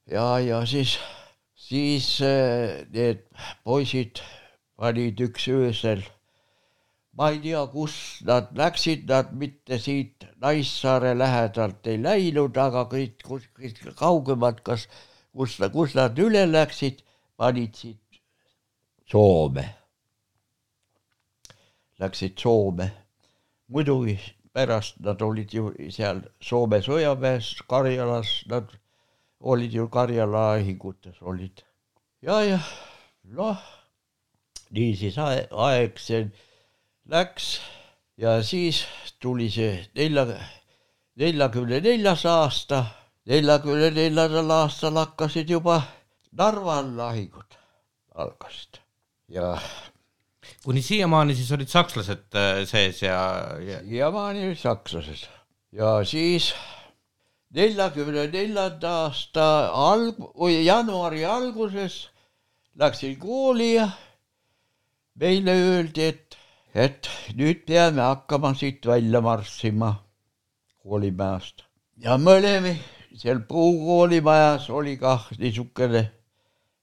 [0.08, 0.96] ja, ja siis
[1.68, 3.24] siis eh, need
[3.64, 4.24] poisid
[4.78, 6.04] panid üks öösel,
[7.18, 7.94] ma ei tea, kus
[8.26, 14.86] nad läksid, nad mitte siit Naissaare lähedalt ei läinud, aga kõik kuskilt kaugemalt, kas,
[15.34, 17.02] kus, kus nad üle läksid,
[17.36, 18.22] panid siit
[19.10, 19.64] Soome.
[21.98, 22.92] Läksid Soome.
[23.68, 24.14] muidugi
[24.52, 28.70] pärast nad olid ju seal Soome sõjaväes Karjalas, nad
[29.40, 31.64] olid ju Karjala lahingutes olid.
[32.22, 32.60] ja, ja
[33.24, 33.58] noh,
[34.74, 36.26] niisiis aeg see
[37.08, 37.58] läks
[38.20, 38.84] ja siis
[39.20, 40.26] tuli see nelja,
[41.18, 42.84] neljakümne neljas aasta,
[43.28, 45.80] neljakümne neljandal aastal hakkasid juba
[46.38, 47.56] Narva lahingud
[48.14, 48.82] algasid
[49.32, 49.54] ja
[50.64, 53.20] kuni siiamaani siis olid sakslased äh, sees ja,
[53.64, 53.80] ja...
[53.84, 55.24] siiamaani olid sakslased.
[55.72, 56.52] Ja siis
[57.54, 60.20] neljakümne neljanda aasta alg-,
[60.64, 62.08] jaanuari alguses
[62.78, 63.88] läksin kooli ja
[65.20, 66.36] meile öeldi, et,
[66.74, 69.94] et nüüd peame hakkama siit välja marssima
[70.82, 71.64] koolimajast
[72.04, 72.76] ja me olime
[73.16, 76.02] seal puukoolimajas oli kah niisugune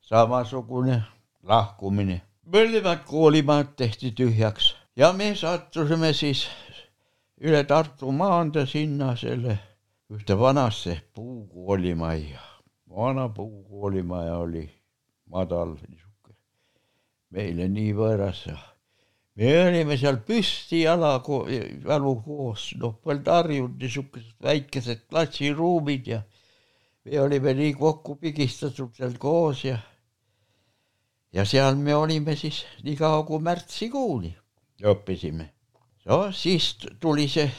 [0.02, 1.02] samasugune
[1.44, 2.22] lahkumine.
[2.54, 6.46] mõlemad koolimajad tehti tühjaks ja me sattusime siis
[7.40, 9.58] üle Tartu maantee sinna selle
[10.12, 12.42] ühte vanasse puukoolimajja.
[12.90, 14.70] vana puukoolimaja oli
[15.30, 15.76] madal
[17.32, 18.46] meile nii võõras
[19.36, 26.22] me olime seal püsti jala, jalu koos, noh, polnud harjunud niisugused väikesed klassiruumid ja
[27.06, 29.80] me olime nii kokku pigistatud seal koos ja
[31.36, 34.32] ja seal me olime siis nii kaua kui märtsikuuni
[34.84, 35.50] õppisime.
[36.06, 37.50] no siis tuli see,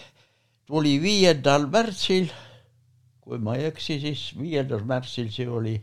[0.67, 2.31] tuli viiendal märtsil,
[3.21, 5.77] kui ma ei eksi, siis viiendal märtsil see oli,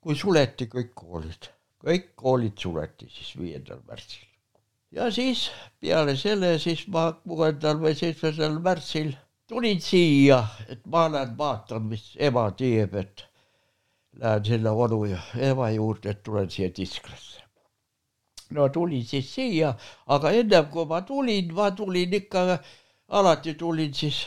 [0.00, 1.48] kui suleti kõik koolid,
[1.84, 4.28] kõik koolid suleti siis viiendal märtsil
[4.92, 9.12] ja siis peale selle siis ma kuuendal või seitsmendal märtsil
[9.52, 13.24] tulin siia, et ma lähen vaatan, mis ema teeb, et
[14.20, 15.18] lähen sinna onu ja
[15.50, 17.42] ema juurde, et tulen siia Tisklasse.
[18.50, 19.74] no tulin siis siia,
[20.06, 22.58] aga ennem kui ma tulin, ma tulin ikka,
[23.08, 24.26] alati tulin siis,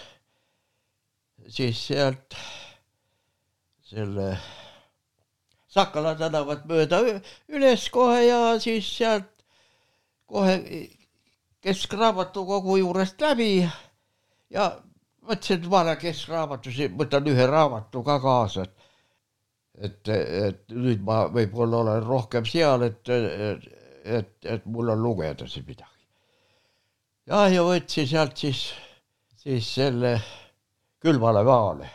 [1.47, 2.37] siis sealt
[3.85, 4.29] selle
[5.75, 7.01] Sakala tänavat mööda
[7.51, 9.31] üles kohe ja siis sealt
[10.25, 10.55] kohe
[11.65, 13.49] keskraamatukogu juurest läbi
[14.53, 14.69] ja
[15.25, 18.65] mõtlesin, et ma lähen keskraamatusse, võtan ühe raamatu ka kaasa,
[19.81, 23.67] et, et nüüd ma võib-olla olen rohkem seal, et, et,
[24.05, 26.07] et, et mul on lugeda siin midagi.
[27.31, 28.67] ja, ja võtsin sealt siis,
[29.41, 30.15] siis selle
[31.01, 31.89] külmale maale,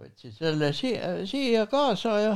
[0.00, 2.34] võtsin selle siia, siia kaasa ja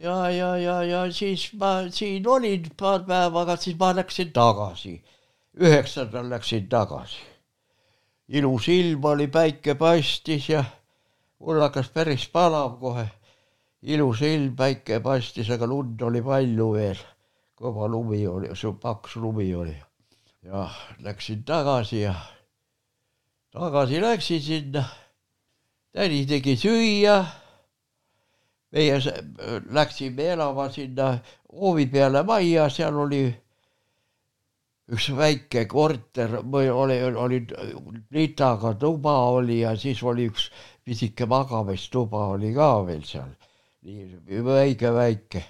[0.00, 5.02] ja, ja, ja, ja siis ma siin olin paar päeva, aga siis ma läksin tagasi.
[5.60, 7.20] üheksandal läksin tagasi.
[8.28, 10.64] ilus ilm oli, päike paistis ja
[11.38, 13.06] mul hakkas päris palav kohe.
[13.82, 17.04] ilus ilm, päike paistis, aga lund oli palju veel.
[17.60, 18.48] kõva lumi oli,
[18.80, 19.76] paks lumi oli.
[20.42, 22.14] ja läksin tagasi ja
[23.52, 24.84] tagasi läksin sinna.
[25.92, 27.39] tädi tegi süüa
[28.72, 28.98] meie
[29.70, 31.12] läksime elama sinna
[31.52, 33.22] hoovi peale majja, seal oli
[34.90, 37.40] üks väike korter või oli, oli
[38.10, 40.48] plitaga tuba oli ja siis oli üks
[40.86, 43.30] pisike magamistuba oli ka veel seal,
[43.86, 45.44] nii väike, väike.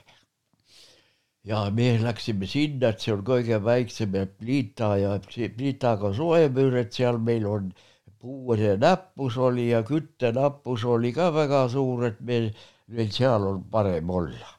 [1.45, 5.15] ja me läksime sinna, et see on kõige väiksem plita ja
[5.57, 7.73] plitaga soemüür, et seal meil on
[8.21, 12.51] puue näppus oli ja küttenappus oli ka väga suur, et me
[12.91, 14.51] meil seal on parem olla.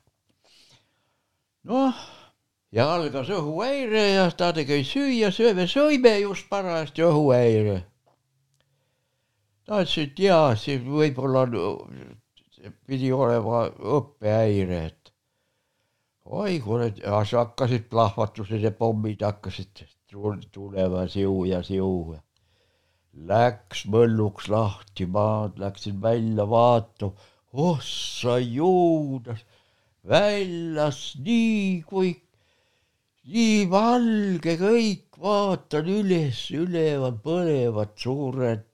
[1.67, 2.01] noh,
[2.71, 7.77] ja algas õhuhäire ja ta tegi süüa, sööme, sõime just parajasti õhuhäire.
[9.67, 11.45] ta ütles, et jaa, see võib-olla
[12.87, 13.65] pidi olema
[13.97, 15.13] õppehäire, et
[16.25, 19.83] oi kurat, hakkasid plahvatused ja pommid hakkasid
[20.51, 22.15] tulema siu ja siu.
[23.11, 29.43] Läks mölluks lahti, ma läksin välja vaatama oh sa juudas,
[30.07, 32.15] väljas nii kui,
[33.27, 38.67] nii valge kõik, vaatan üles, üleval põlevad suured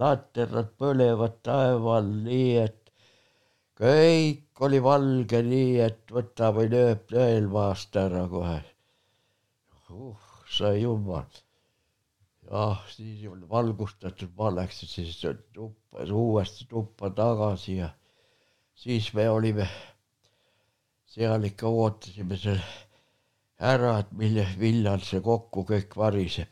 [0.00, 2.92] laterad põlevad taeval, nii et
[3.82, 8.60] kõik oli valge, nii et võta või lööb tõelmaast ära kohe.
[9.90, 11.26] uh, sa jumal.
[12.50, 15.20] jah, siis valgustatud, ma läksin siis
[15.52, 17.90] tuppa, uuesti tuppa tagasi ja
[18.82, 19.68] siis me olime
[21.06, 22.58] seal ikka ootasime seal
[23.62, 26.50] ära, et mille, millal see kokku kõik variseb.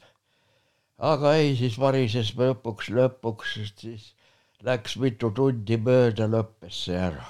[1.10, 4.12] aga ei, siis varises lõpuks, lõpuks siis
[4.62, 7.26] läks mitu tundi mööda, lõppes see ära.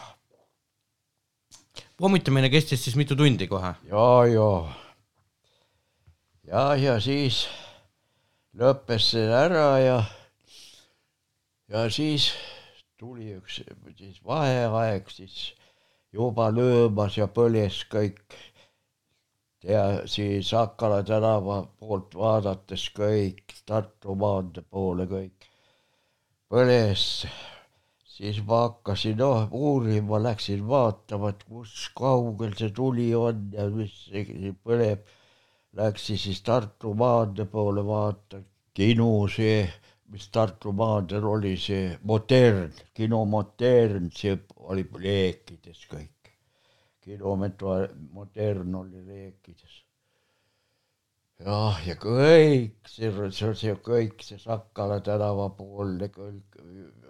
[1.96, 3.72] pommitamine kestis siis mitu tundi kohe?
[3.88, 4.52] ja, ja.
[6.52, 7.46] ja, ja siis
[8.52, 9.98] lõppes see ära ja,
[11.72, 12.34] ja siis
[13.00, 13.60] tuli üks
[13.98, 15.36] siis vaheaeg, siis
[16.12, 18.38] juba löömas ja põles kõik.
[19.64, 25.50] ja siis Akala tänava poolt vaadates kõik, Tartu maantee poole kõik
[26.50, 27.02] põles.
[28.10, 33.94] siis ma hakkasin noh uurima, läksin vaatama, et kus kaugel see tuli on ja mis
[34.64, 35.06] põleb.
[35.78, 38.42] läksin siis Tartu maantee poole vaata,
[38.74, 39.62] kino see,
[40.10, 44.38] mis Tartu maanteel oli, see Modern, kino Modern, see
[44.70, 46.32] oli leekides kõik.
[47.00, 47.86] kilomeetri
[48.16, 49.76] Modern oli leekides.
[51.44, 56.58] jah, ja kõik see, see, see kõik see Sakala tänava poolne kõik,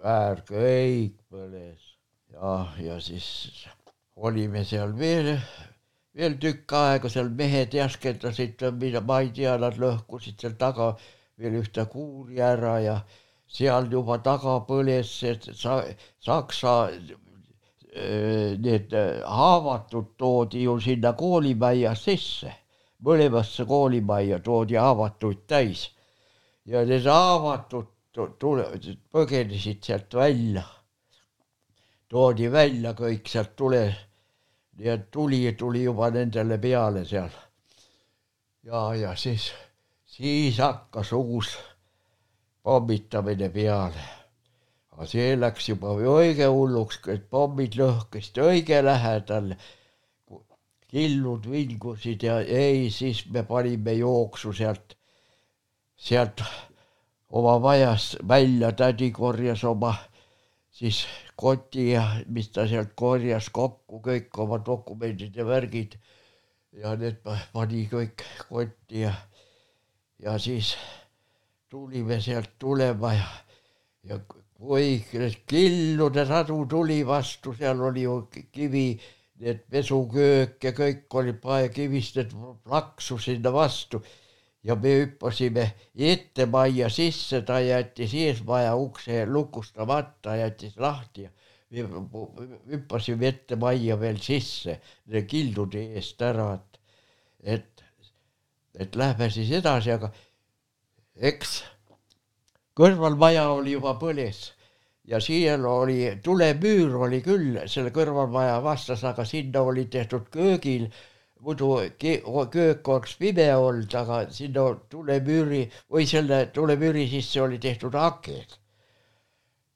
[0.03, 1.89] äär kõik põles.
[2.31, 3.67] jah, ja siis
[4.15, 5.35] olime seal veel
[6.19, 10.91] veel tükk aega seal mehed jaskendasid, mida ma ei tea, nad lõhkusid seal taga
[11.41, 12.95] veel ühte kuuri ära ja
[13.51, 15.81] seal juba taga põles see sa,
[16.25, 16.75] Saksa
[18.65, 18.93] need
[19.27, 22.53] haavatud toodi ju sinna koolimajja sisse,
[23.03, 25.89] mõlemasse koolimajja toodi haavatuid täis.
[26.65, 27.89] Ja need haavatud
[28.39, 28.69] tule,
[29.11, 30.63] põgenesid sealt välja,
[32.07, 33.83] toodi välja kõik sealt tule
[34.79, 37.29] et tuli tuli juba nendele peale seal.
[38.63, 39.51] ja, ja siis,
[40.21, 41.57] siis hakkas uus
[42.63, 44.03] pommitamine peale.
[44.91, 49.55] aga see läks juba õige hulluks, et pommid lõhkesid õige lähedal.
[50.91, 54.97] killud vingusid ja ei, siis me panime jooksu sealt,
[55.95, 56.43] sealt
[57.29, 59.95] oma majast välja, tädi korjas oma
[60.71, 61.05] siis
[61.35, 65.95] koti ja mis ta sealt korjas kokku kõik oma dokumendid ja värgid
[66.83, 69.15] ja need pani kõik kotti ja,
[70.21, 70.75] ja siis
[71.69, 73.27] tulime sealt tulema ja,
[74.03, 74.19] ja
[74.59, 75.03] oi,
[75.47, 78.85] killude sadu tuli vastu, seal oli ju kivi,
[79.41, 84.03] need pesuköök ja kõik oli paekivist, need plaksus sinna vastu.
[84.61, 85.63] Ja me hüppasime
[85.97, 91.25] ettemajja sisse, ta jättis eesmaja ukse lukustamata, jättis lahti
[91.71, 92.03] ja me
[92.69, 94.77] hüppasime ettemajja veel sisse
[95.27, 96.79] kildude eest ära, et,
[97.55, 97.80] et,
[98.79, 100.11] et lähme siis edasi, aga
[101.15, 101.61] eks
[102.77, 104.51] kõrvalmaja oli juba põles
[105.07, 110.87] ja siial oli, tulemüür oli küll selle kõrvalmaja vastas, aga sinna oli tehtud köögil
[111.41, 111.77] muidu
[112.49, 115.61] köök oleks pime olnud, aga sinna tulemüüri
[115.91, 118.57] või selle tulemüüri sisse oli tehtud aked.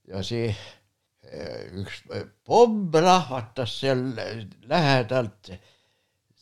[0.06, 2.04] ja see eh, üks
[2.46, 4.04] pomm plahvatas seal
[4.70, 5.52] lähedalt.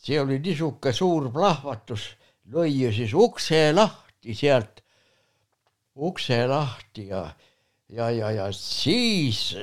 [0.04, 2.10] see oli niisugune suur plahvatus,
[2.52, 4.82] lõi siis ukse lahti sealt,
[5.94, 7.24] ukse lahti ja,
[7.88, 9.54] ja, ja, ja siis,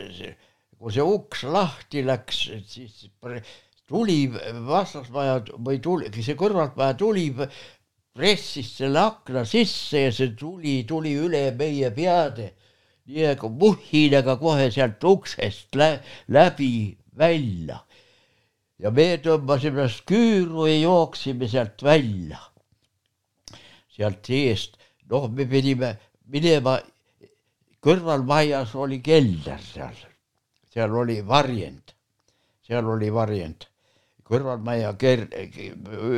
[0.78, 3.06] kui see uks lahti läks, siis
[3.92, 4.24] tuli
[4.68, 7.28] vastasmaja või tuli, see kõrvaltmaja tuli,
[8.16, 12.54] pressis selle akna sisse ja see tuli, tuli üle meie peade.
[13.12, 17.82] nii nagu muhinaga kohe sealt uksest lä läbi välja.
[18.80, 22.51] ja me tõmbasime ennast küüru ja jooksime sealt välja.
[23.96, 24.78] Sealt seest,
[25.12, 25.96] noh, me pidime
[26.32, 26.78] minema,
[27.84, 29.98] kõrvalmajas oli kelder seal,
[30.72, 31.94] seal oli varjend,
[32.68, 33.68] seal oli varjend.
[34.32, 35.28] Kõrvalmaja ker-,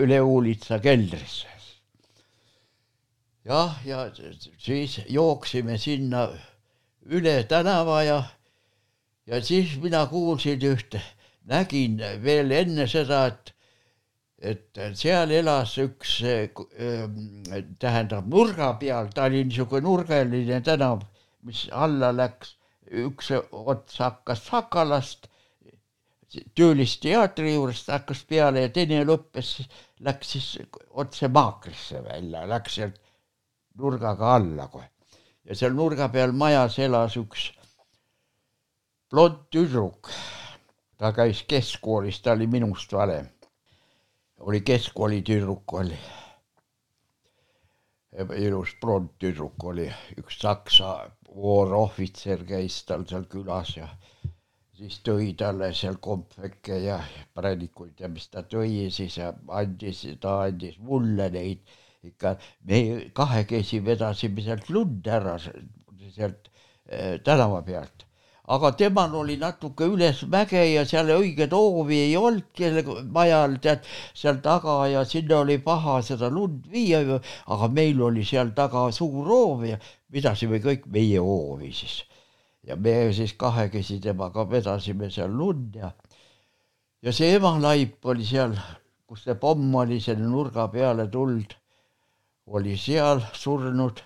[0.04, 1.50] üle Uulitsa keldrisse.
[3.44, 4.06] jah, ja
[4.62, 6.28] siis jooksime sinna
[7.10, 8.20] üle tänava ja,
[9.28, 11.02] ja siis mina kuulsin ühte,
[11.44, 13.53] nägin veel enne seda, et
[14.44, 16.18] et seal elas üks,
[17.80, 21.06] tähendab nurga peal, ta oli niisugune nurgaline tänav,
[21.48, 22.58] mis alla läks,
[23.04, 25.30] üks ots hakkas Sakalast
[26.58, 29.52] Töölisteatri juurest hakkas peale ja teine lõppes,
[30.02, 30.48] läks siis
[30.90, 32.98] otse Maakrisse välja, läks sealt
[33.78, 34.90] nurgaga alla kohe.
[35.46, 37.52] ja seal nurga peal majas elas üks
[39.12, 40.10] blond tüdruk.
[40.98, 43.30] ta käis keskkoolis, ta oli minust vanem.
[44.40, 45.98] Oli keskkooli tüdruk oli.
[48.38, 50.90] ilus blond tüdruk oli, üks saksa
[51.34, 53.88] voorohvitser käis tal seal külas ja
[54.78, 57.00] siis tõi talle seal kompveke ja
[57.34, 61.74] prädikuid ja mis ta tõi siis ja andis, ta andis mulle neid
[62.04, 62.36] ikka,
[62.70, 62.80] me
[63.16, 68.06] kahekesi vedasime sealt lund ära sealt äh, tänava pealt.
[68.44, 72.84] Aga temal oli natuke üles mäge ja seal õiget hoovi ei olnud kelle
[73.16, 77.00] majal tead seal taga ja sinna oli paha seda lund viia,
[77.48, 79.80] aga meil oli seal taga suur hoov ja
[80.12, 82.02] pidasime kõik meie hoovi siis.
[82.64, 85.94] Ja me siis kahekesi temaga vedasime seal lund ja
[87.04, 88.56] ja see emalaip oli seal,
[89.08, 91.56] kus see pomm oli selle nurga peale tuld,
[92.48, 94.04] oli seal surnud.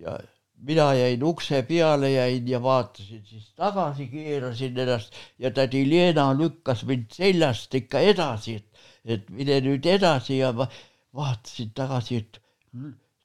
[0.00, 0.16] Ja
[0.62, 6.84] mina jäin ukse peale, jäin ja vaatasin siis tagasi, keerasin ennast ja tädi Leena lükkas
[6.86, 10.68] mind seljast ikka edasi, et, et mine nüüd edasi ja ma
[11.14, 12.40] vaatasin tagasi, et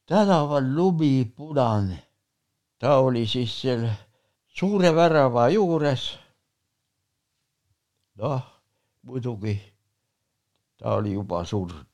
[0.06, 2.04] tänaval lumi punane.
[2.80, 3.92] ta oli siis selle
[4.48, 6.20] suure värava juures.
[8.18, 8.42] noh,
[9.02, 9.60] muidugi
[10.78, 11.87] ta oli juba surnud.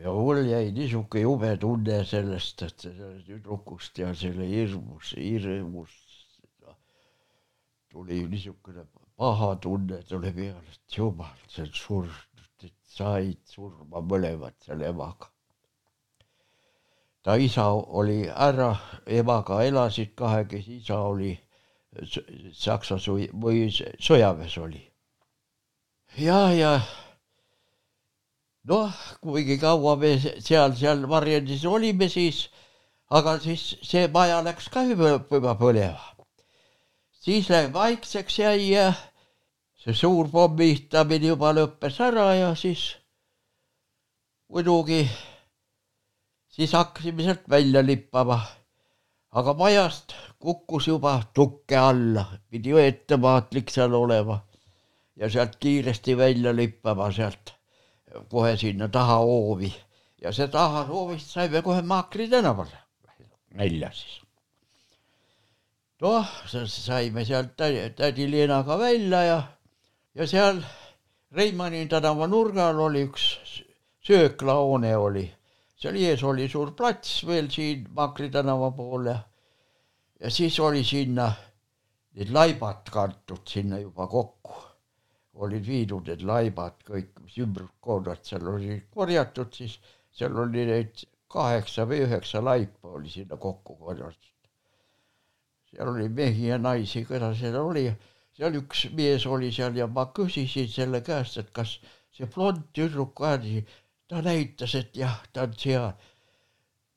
[0.00, 5.94] Ja mul jäi niisugune jube tunne sellest, et sellest tüdrukust ja selle hirmus, hirmus
[7.92, 8.84] tuli niisugune
[9.16, 15.30] paha tunne tuli peale, et jumal, see on surnud, et said surma mõlemad selle emaga.
[17.22, 18.68] ta isa oli ära,
[19.06, 21.32] emaga elasid kahekesi, isa oli
[22.52, 22.98] Saksa
[23.40, 24.82] või sõjaväes oli.
[26.20, 26.72] ja, ja
[28.68, 28.92] noh,
[29.22, 32.46] kuigi kaua me seal, seal varjendis olime siis,
[33.10, 36.16] aga siis see maja läks ka juba põlema
[37.26, 38.90] siis läks vaikseks jäi ja
[39.82, 42.84] see suur pommitamine juba lõppes ära ja siis
[44.52, 45.00] muidugi
[46.54, 48.38] siis hakkasime sealt välja lippama.
[49.38, 54.38] aga majast kukkus juba tukke alla, pidi ettevaatlik seal olema
[55.16, 57.55] ja sealt kiiresti välja lippama sealt
[58.30, 59.72] kohe sinna taha hoovi.
[60.22, 62.78] Ja see taha hoovist saime kohe Maakri tänavale.
[63.56, 64.20] Välja siis.
[66.00, 66.26] Noh,
[66.66, 67.54] saime sealt
[67.96, 69.38] tädi Leenaga välja ja,
[70.14, 70.60] ja seal
[71.32, 73.24] Reimanni tänava nurgal oli üks
[74.06, 75.24] sööklahoone oli,
[75.76, 79.16] seal ees oli suur plats veel siin Makri tänava pool ja,
[80.20, 81.30] ja siis oli sinna
[82.16, 84.54] need laibad kantud sinna juba kokku,
[85.44, 89.76] olid viidud need laibad kõik, mis ümbruskorrad seal oli korjatud, siis
[90.16, 94.32] seal oli neid kaheksa või üheksa laipa oli sinna kokku korjatud
[95.76, 97.84] seal oli mehi ja naisi, keda seal oli,
[98.36, 101.76] seal üks mees oli seal ja ma küsisin selle käest, et kas
[102.16, 103.64] see blond tüdruk ka nii,
[104.08, 105.92] ta näitas, et jah, ta on seal.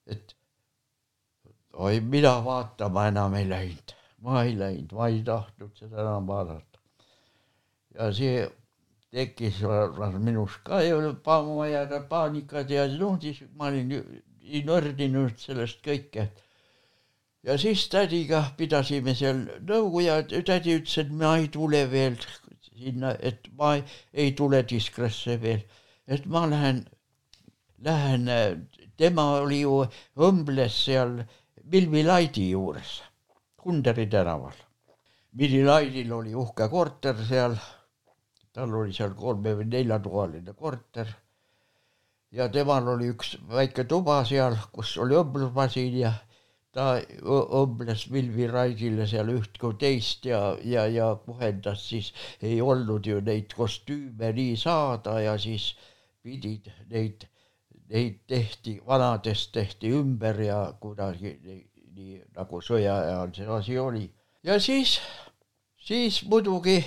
[0.08, 0.36] et
[1.74, 6.69] oi, mina vaatama enam ei läinud, ma ei läinud, ma ei tahtnud seda enam vaadata.
[7.96, 8.48] Ja see
[9.12, 9.62] tekkis
[10.20, 13.96] minus ka ju paanikat ja noh, siis ma olin
[14.66, 16.30] nördinud sellest kõike,
[17.44, 22.18] ja siis tädiga pidasime seal nõu ja tädi ütles, et ma ei tule veel
[22.80, 23.84] sinna, et ma ei,
[24.14, 25.66] ei tule Diskresse veel,
[26.08, 26.86] et ma lähen,
[27.86, 28.30] lähen,
[28.98, 29.84] tema oli ju
[30.30, 31.20] õmbles seal
[31.70, 33.02] Milvi Laidi juures,
[33.60, 34.56] Kunderi tänaval.
[35.38, 37.58] Milvi Laidil oli uhke korter seal,
[38.60, 41.16] tal oli seal kolme või neljatoaline korter
[42.36, 46.12] ja temal oli üks väike tuba seal, kus oli õmblusmasin ja
[46.76, 52.12] ta õmbles Milvi Raidile seal üht kui teist ja, ja, ja puhendas, siis
[52.46, 55.72] ei olnud ju neid kostüüme nii saada ja siis
[56.22, 57.26] pidid neid,
[57.90, 61.62] neid tehti, vanadest tehti ümber ja kuidagi nii,
[61.98, 64.06] nii nagu sõja ajal see asi oli.
[64.46, 65.00] ja siis,
[65.90, 66.84] siis muidugi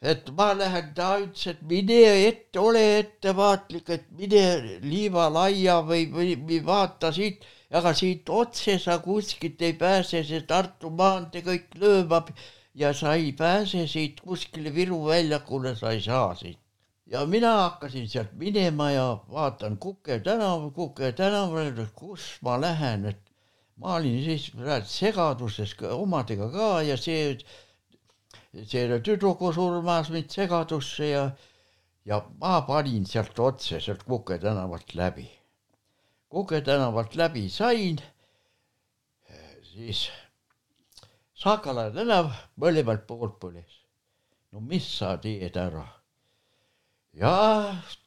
[0.00, 4.42] et ma lähen, ta ütles, et mine ette, ole ettevaatlik, et mine
[4.84, 7.42] liivalaia või, või, või vaata siit,
[7.74, 12.30] aga siit otse sa kuskilt ei pääse, see Tartu maantee kõik löömab
[12.78, 16.58] ja sa ei pääse siit kuskile Viru väljakule, sa ei saa siit.
[17.08, 23.20] ja mina hakkasin sealt minema ja vaatan Kuke tänav, Kuke tänavale, kus ma lähen, et
[23.76, 24.52] ma olin siis
[24.84, 27.38] segaduses omadega ka ja see
[28.54, 31.24] see tüdruku surmas mind segadusse ja,
[32.04, 35.28] ja ma panin sealt otse sealt Kuke tänavalt läbi.
[36.28, 38.00] Kuke tänavalt läbi sain,
[39.72, 40.08] siis
[41.38, 43.74] Sakala tänav mõlemalt poolt põles.
[44.52, 45.84] no mis sa teed ära?
[47.18, 47.34] ja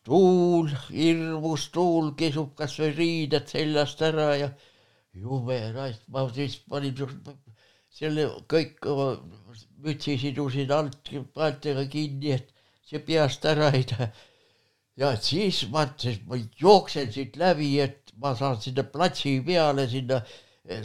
[0.03, 4.49] tuul, hirmus tuul kisub kasvõi riided seljast ära ja
[5.23, 6.95] jube raisk, ma siis panin
[7.91, 8.85] selle kõik
[9.83, 12.53] mütsi sidusin alt paeltega kinni, et
[12.87, 14.11] see peast ära ei lähe.
[15.01, 20.21] ja siis mõtlesin, ma jooksen siit läbi, et ma saan sinna platsi peale, sinna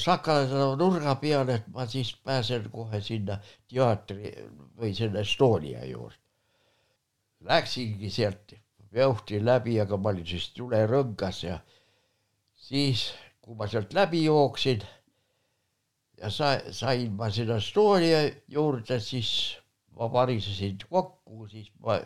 [0.00, 3.36] Sakala tänava nurga peale, et ma siis pääsen kohe sinna
[3.68, 4.32] teatri
[4.78, 6.16] või selle Estonia juurde.
[7.46, 8.54] Läksingi sealt,
[8.96, 11.58] jõuti läbi, aga ma olin siis tulerõngas ja
[12.68, 13.10] siis,
[13.44, 14.80] kui ma sealt läbi jooksin
[16.20, 19.30] ja sa, sain ma sinna Estonia juurde, siis
[19.96, 21.98] ma varisesin kokku, siis ma,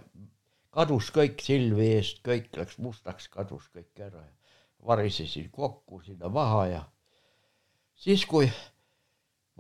[0.74, 4.24] kadus kõik silmi eest, kõik läks mustaks, kadus kõik ära.
[4.86, 6.84] varisesin kokku sinna maha ja
[7.94, 8.46] siis, kui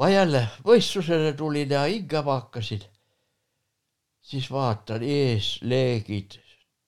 [0.00, 2.80] ma jälle võistlusele tulin ja hingama hakkasin,
[4.22, 6.38] siis vaatan ees leegid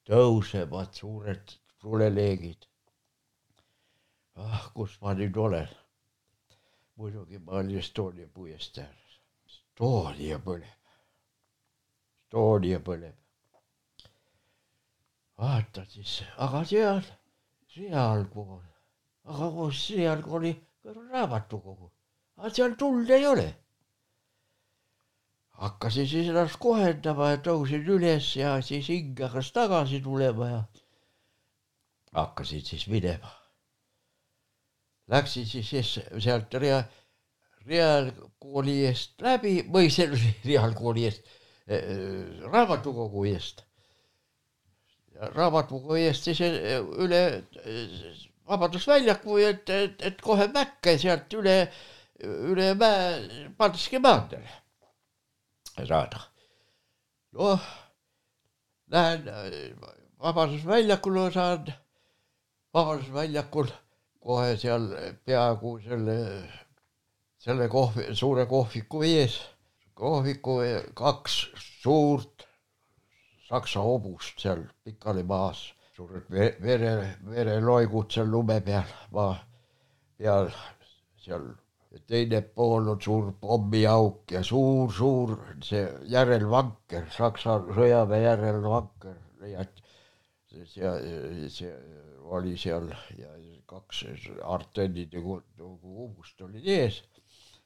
[0.09, 2.67] tõusevad suured tuleleegid.
[4.37, 5.82] ah, kus ma nüüd olen?
[6.97, 9.17] Muidugi ma olin Estonia puiestee ääres.
[9.47, 10.93] Estonia põleb.
[12.25, 13.17] Estonia põleb.
[15.39, 17.01] vaata siis, aga seal,
[17.75, 18.61] sealpool,
[19.25, 20.53] aga kus sealpool oli
[20.85, 21.89] raamatukogu,
[22.37, 23.49] aga seal tuld ei ole
[25.63, 30.63] hakkasin siis ennast kohendama ja tõusin üles ja siis hing hakkas tagasi tulema ja
[32.19, 33.31] hakkasin siis minema.
[35.13, 36.85] Läksin siis sealt rea-,
[37.67, 41.29] reaalkooli eest läbi või selle reaalkooli eest
[41.69, 41.85] äh,,
[42.53, 43.63] raamatukogu eest.
[45.37, 47.23] raamatukogu eest siis üle
[48.49, 51.55] Vabadusväljaku, et, et, et kohe Mäkke sealt üle,
[52.23, 54.51] üle mäe Paldiski maanteele
[55.89, 56.21] saada.
[57.39, 57.69] noh,
[58.91, 59.31] lähen
[60.21, 61.73] Vabadusväljakule saan,
[62.75, 63.71] Vabadusväljakul
[64.23, 64.89] kohe seal
[65.27, 66.17] peaaegu selle,
[67.39, 69.39] selle kohvi, suure kohviku ees,
[69.95, 70.61] kohviku
[70.95, 71.39] kaks
[71.83, 72.47] suurt
[73.49, 75.65] saksa hobust seal pikali maas,
[75.97, 76.93] suured vere,
[77.29, 79.35] vereloigud seal lume peal, maa
[80.19, 80.49] peal,
[81.25, 81.51] seal.
[82.09, 89.19] Teine pool on suur pommiauk ja suur-suur see järelvanker, Saksa sõjaväe järelvanker,
[89.61, 89.82] et
[90.67, 91.73] see, see
[92.37, 92.89] oli seal
[93.19, 93.33] ja
[93.67, 94.05] kaks
[94.45, 97.03] artennide hubust olid ees.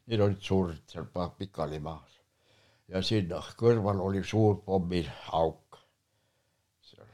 [0.06, 1.08] Need olid suured seal
[1.38, 2.18] pikali maas.
[2.88, 5.80] Ja sinna kõrval oli suur pommiauk.
[6.86, 7.08] Seal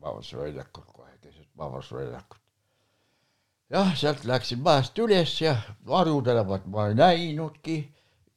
[0.00, 2.42] Vabaduse väljakul, kohe keset Vabaduse väljakut
[3.70, 5.56] jah, sealt läksin majast üles ja
[5.86, 7.76] varjutänavat ma ei näinudki,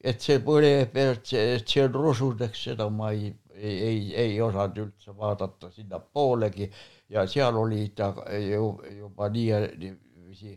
[0.02, 3.30] et see põleb ja et see, et see on rusudeks, seda ma ei,
[3.60, 6.70] ei, ei, ei osanud üldse vaadata sinnapoolegi.
[7.10, 10.56] Ja seal oli ta ju juba nii, niiviisi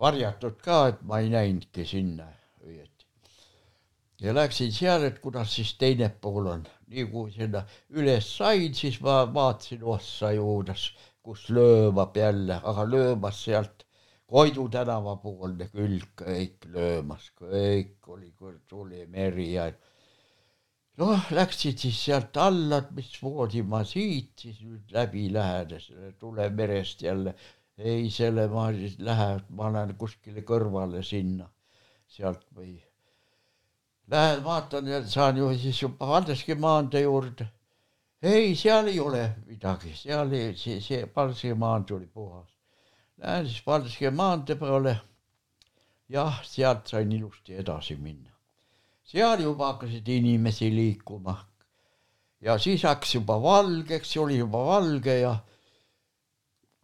[0.00, 2.28] varjatud ka, et ma ei näinudki sinna
[2.64, 2.92] õieti.
[4.20, 6.62] ja läksin seal, et kuidas siis teine pool on,
[6.92, 10.90] nii kui sinna üles sain, siis ma vaatasin ossa juudas,
[11.22, 13.86] kus löömab jälle, aga löömas sealt
[14.26, 18.32] Koidu tänava poolne külg kõik löömas, kõik oli
[18.66, 19.68] tuli meri ja
[21.02, 25.76] noh, läksid siis sealt alla, mismoodi ma siit siis nüüd läbi lähen,
[26.18, 27.34] tule merest jälle.
[27.76, 31.50] ei, selle ma siis lähen, ma lähen kuskile kõrvale sinna,
[32.08, 32.78] sealt või.
[34.08, 37.48] Lähen vaatan ja saan ju siis juba Valdeski maantee juurde.
[38.22, 42.56] ei, seal ei ole midagi, seal ei, see, see Paldiski maantee oli puhas
[43.16, 44.96] Lähen siis Paldiski maantee peale.
[46.08, 48.35] jah, sealt sain ilusti edasi minna.
[49.06, 51.36] Seal juba hakkasid inimesi liikuma.
[52.40, 55.36] ja siis hakkas juba valgeks, oli juba valge ja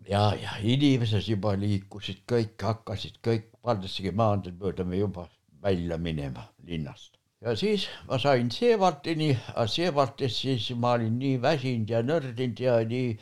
[0.08, 5.28] ja, ja inimesed juba liikusid, kõik hakkasid kõik Paldiski maanteed mööda me juba
[5.62, 7.18] välja minema linnast.
[7.40, 9.32] ja siis ma sain Seevartini,
[9.66, 13.16] Seevartis siis ma olin nii väsinud ja nördinud ja nii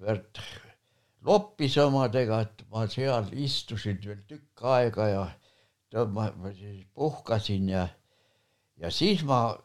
[0.00, 0.40] väärt
[1.24, 5.26] loppis omadega, et ma seal istusin veel tükk aega ja
[5.94, 7.86] tõmba-, siis puhkasin ja,
[8.76, 9.56] ja siis ma,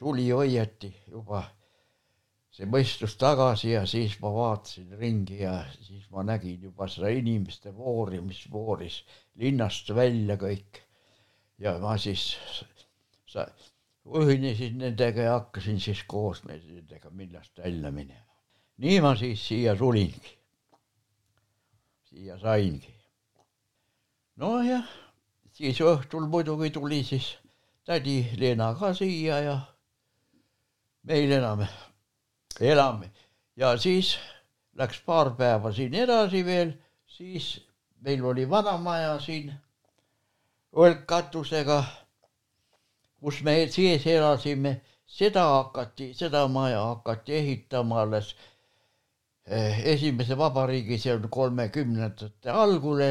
[0.00, 1.42] tuli õieti juba
[2.50, 7.74] see mõistus tagasi ja siis ma vaatasin ringi ja siis ma nägin juba seda inimeste
[7.76, 9.02] voori, mis vooris
[9.36, 10.82] linnast välja kõik.
[11.58, 12.32] ja ma siis
[13.28, 13.46] sa,
[14.08, 18.26] ühinesin nendega ja hakkasin siis koos nendega linnast välja minema.
[18.78, 20.40] nii ma siis siia tulingi
[22.10, 22.94] siia saingi.
[24.42, 24.86] nojah,
[25.54, 27.36] siis õhtul muidugi tuli siis
[27.90, 29.56] tädi Leena ka siia ja
[31.10, 31.64] meil enam
[32.60, 33.10] elame
[33.56, 34.12] ja siis
[34.78, 36.70] läks paar päeva siin edasi veel,
[37.06, 37.48] siis
[38.00, 39.50] meil oli vanamaja siin
[40.76, 41.80] võlgkatusega,
[43.20, 44.76] kus me sees elasime,
[45.06, 48.34] seda hakati, seda maja hakati ehitama alles
[49.50, 53.08] Eh, esimese vabariigi seal kolmekümnendate algule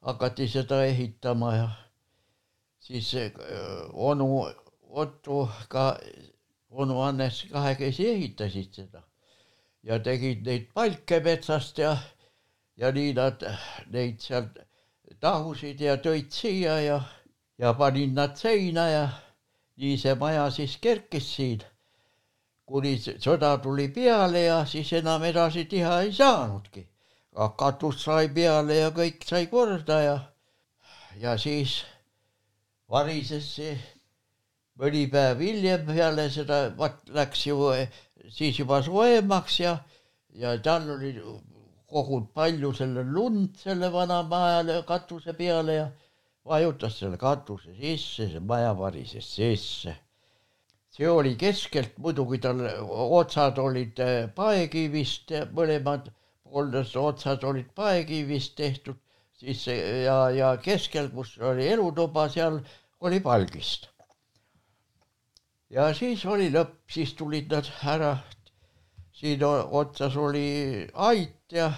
[0.00, 1.66] hakati seda ehitama ja
[2.84, 3.32] siis eh,
[3.92, 4.28] onu
[4.94, 5.96] Otto ka,
[6.70, 9.02] onu Hannes kahekesi ehitasid seda
[9.82, 11.96] ja tegid neid palke metsast ja,
[12.76, 13.42] ja nii nad
[13.90, 14.60] neid sealt
[15.20, 16.98] tahusid ja tõid siia ja,
[17.58, 19.04] ja panid nad seina ja
[19.80, 21.64] nii see maja siis kerkis siin
[22.70, 26.86] kuni sõda tuli peale ja siis enam edasi teha ei saanudki.
[27.58, 30.16] katus sai peale ja kõik sai korda ja,
[31.20, 31.82] ja siis
[32.94, 33.74] varises see
[34.80, 37.58] mõni päev hiljem peale seda, vaat läks ju
[38.36, 39.74] siis juba soojemaks ja,
[40.34, 41.12] ja tal oli
[41.90, 45.86] kogunud palju selle lund selle vana maja katuse peale ja
[46.44, 49.94] vajutas selle katuse sisse, see maja varises sisse.
[50.94, 52.60] see oli keskelt, muidugi tal
[53.18, 56.10] otsad olid äh, paekivist, mõlemad
[56.44, 59.00] pooled otsad olid paekivist tehtud,
[59.40, 62.60] siis ja, ja keskel, kus oli elutuba, seal
[63.04, 63.88] oli palgist.
[65.70, 68.14] ja siis oli lõpp, siis tulid nad ära
[69.14, 70.46] siin otsas oli
[70.94, 71.70] ait ja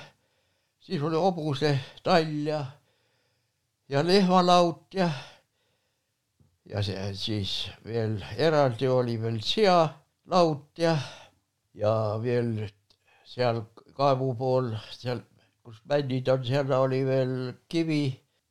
[0.80, 1.72] siis oli hobuse
[2.02, 2.60] tall ja,
[3.88, 5.10] ja lehmalaut ja,
[6.64, 7.54] ja see siis
[7.84, 10.96] veel eraldi oli veel sealaut ja,
[11.74, 12.68] ja veel
[13.26, 13.62] seal
[13.96, 15.22] kaevu pool, seal,
[15.64, 17.36] kus männid on, seal oli veel
[17.68, 18.02] kivi,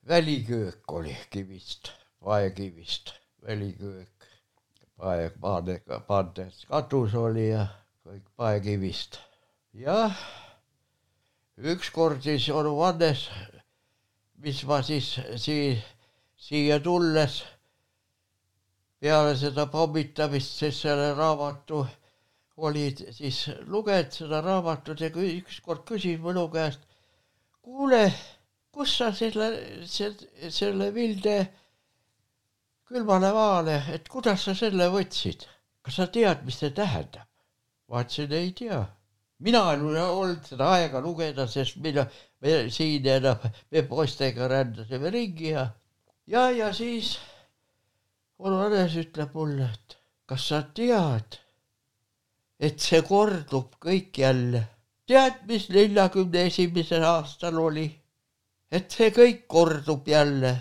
[0.08, 1.92] väliköök oli kivist,
[2.26, 3.14] paekivist,
[3.46, 4.28] väliköök,
[4.98, 7.68] pae, paade, paades katus oli ja
[8.06, 9.20] kõik paekivist.
[9.74, 10.16] jah,
[11.58, 13.28] ükskord siis onu Hannes,
[14.42, 15.12] mis ma siis
[15.42, 15.84] sii-,
[16.38, 17.44] siia tulles
[19.00, 21.84] peale seda pommitamist, siis selle raamatu
[22.58, 26.82] olid siis lugenud seda raamatut ja ükskord küsis minu käest,
[27.62, 28.08] kuule,
[28.72, 29.52] kus sa selle,
[29.86, 31.38] selle, selle Vilde
[32.86, 35.48] külmale maale, et kuidas sa selle võtsid,
[35.82, 37.28] kas sa tead, mis see tähendab?
[37.90, 38.82] vaatasin, ei tea.
[39.40, 42.06] mina ei olnud seda aega lugeda, sest mina,
[42.42, 45.68] me siin enam, me poistega rändasime ringi ja,
[46.28, 47.16] ja, ja siis
[48.40, 49.98] onu Hannes ütleb mulle, et
[50.30, 51.38] kas sa tead,
[52.60, 54.64] et see kordub kõik jälle.
[55.08, 57.88] tead, mis neljakümne esimesel aastal oli?
[58.72, 60.56] et see kõik kordub jälle.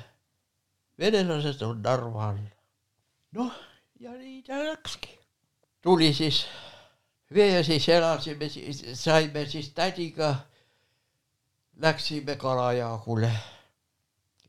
[0.98, 2.44] Venelased on Narva all.
[3.32, 3.52] noh,
[4.00, 5.18] ja nii ta läkski.
[5.82, 6.46] tuli siis
[7.34, 8.48] ja siis elasime,
[8.94, 10.34] saime siis tädiga,
[11.76, 13.30] läksime Kalajaagule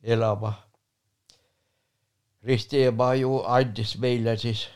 [0.03, 0.53] elama.
[2.43, 4.67] Risti ema ju andis meile siis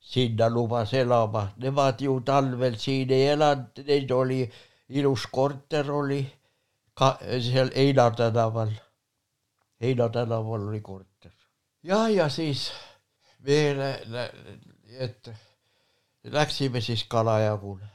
[0.00, 4.50] sinna lubas elama, nemad ju talvel siin ei elanud, neil oli
[4.88, 6.22] ilus korter oli
[6.94, 8.70] ka seal Einar tänaval.
[9.80, 11.32] Einar tänaval oli korter.
[11.82, 12.72] ja, ja siis
[13.44, 13.80] veel,
[14.98, 15.30] et
[16.24, 17.86] läksime siis Kalajagule.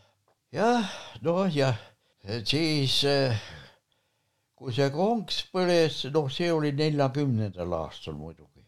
[0.51, 0.89] jah,
[1.21, 1.73] noh ja
[2.43, 3.03] siis
[4.55, 8.63] kui see konks põles, noh, see oli neljakümnendal aastal muidugi.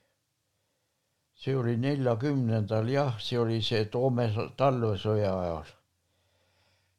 [1.35, 5.71] see oli neljakümnendal jah, see oli see Toome talvesõja ajal.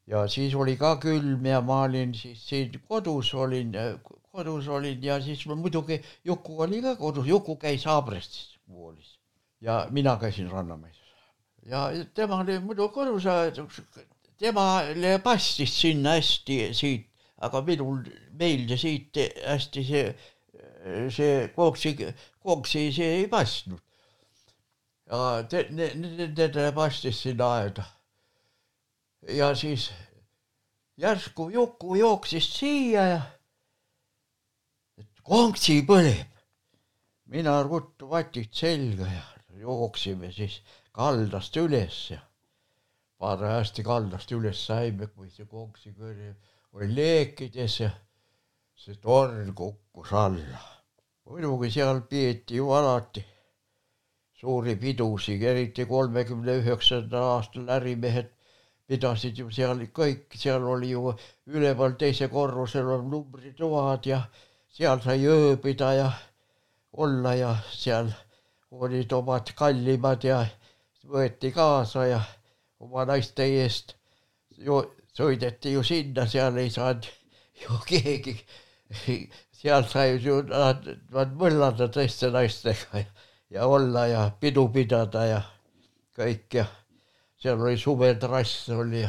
[0.07, 3.75] ja siis oli ka külm ja ma olin siis siin kodus olin,
[4.37, 9.17] kodus olin ja siis ma muidugi, Juku oli ka kodus, Juku käis Aabrestis koolis
[9.61, 10.97] ja mina käisin Rannamäes
[11.67, 13.25] ja tema oli muidu kodus,
[14.37, 17.07] temale passis sinna hästi siit,
[17.41, 18.01] aga minul
[18.39, 20.05] meeldis siit hästi see,
[21.13, 21.95] see kooksi,
[22.43, 23.81] kooksi see ei passnud.
[25.07, 27.83] ja te, nendele passis sinna aeda.
[29.27, 29.89] ja siis
[30.97, 33.21] järsku Juku jooksis siia ja
[35.27, 36.27] konksi põleb.
[37.27, 39.23] mina ruttu vatid selga ja
[39.59, 40.61] jooksime siis
[40.95, 42.19] kaldast üles ja
[43.19, 46.31] parajasti kaldast üles saime, kui see konksi kõri
[46.77, 47.89] oli leekides ja
[48.85, 50.63] see torn kukkus alla.
[51.25, 53.25] muidugi seal peeti ju alati
[54.39, 58.31] suuri pidusid, eriti kolmekümne üheksandal aastal ärimehed
[58.87, 61.11] pidasid ju seal kõik, seal oli ju
[61.51, 64.23] üleval teisel korrusel on numbritoad ja
[64.77, 66.09] seal sai ööbida ja
[66.93, 68.11] olla ja seal
[68.71, 70.43] olid omad kallimad ja
[71.09, 72.19] võeti kaasa ja
[72.85, 73.95] oma naiste eest
[74.57, 74.77] ju
[75.17, 77.07] sõideti ju sinna, seal ei saanud
[77.57, 78.35] ju keegi,
[79.61, 83.09] seal sai ju nad, nad mõllata teiste naistega ja,
[83.57, 85.41] ja olla ja pidu pidada ja
[86.17, 86.67] kõik ja
[87.41, 89.01] seal oli suvetrass oli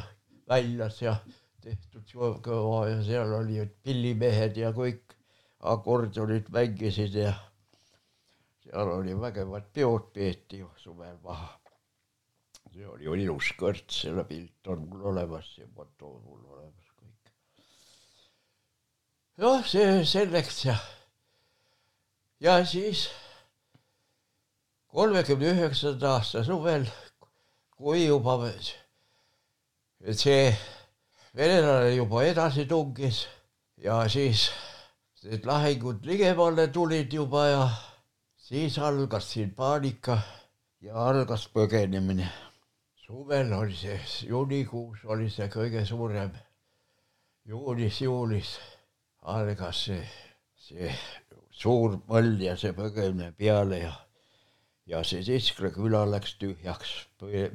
[0.48, 1.18] väljas ja
[1.60, 2.08] tehtud
[2.40, 5.17] kõva ja seal oli pillimehed ja kõik
[5.60, 7.32] akordionid mängisid ja
[8.64, 11.58] seal oli vägevad peod peeti suvel maha
[12.78, 16.90] see oli ju ilus kõrts, selle pilt on mul olemas ja foto on mul olemas
[16.98, 17.32] kõik.
[19.42, 20.76] noh, see selleks ja,
[22.44, 23.08] ja siis
[24.94, 26.86] kolmekümne üheksanda aasta suvel,
[27.74, 28.38] kui juba
[30.12, 30.52] see
[31.34, 33.24] venelane juba edasi tungis
[33.82, 34.48] ja siis
[35.24, 37.64] need lahingud ligemale tulid juba ja
[38.36, 40.18] siis algas siin paanika
[40.80, 42.28] ja algas põgenemine
[43.08, 43.98] suvel oli see,
[44.28, 46.34] juunikuus oli see kõige suurem.
[47.48, 48.50] juunis-juulis
[49.32, 50.02] algas see,
[50.60, 50.90] see
[51.50, 53.94] suur mõll ja see põgemine peale ja
[54.88, 56.92] ja see Seskre küla läks tühjaks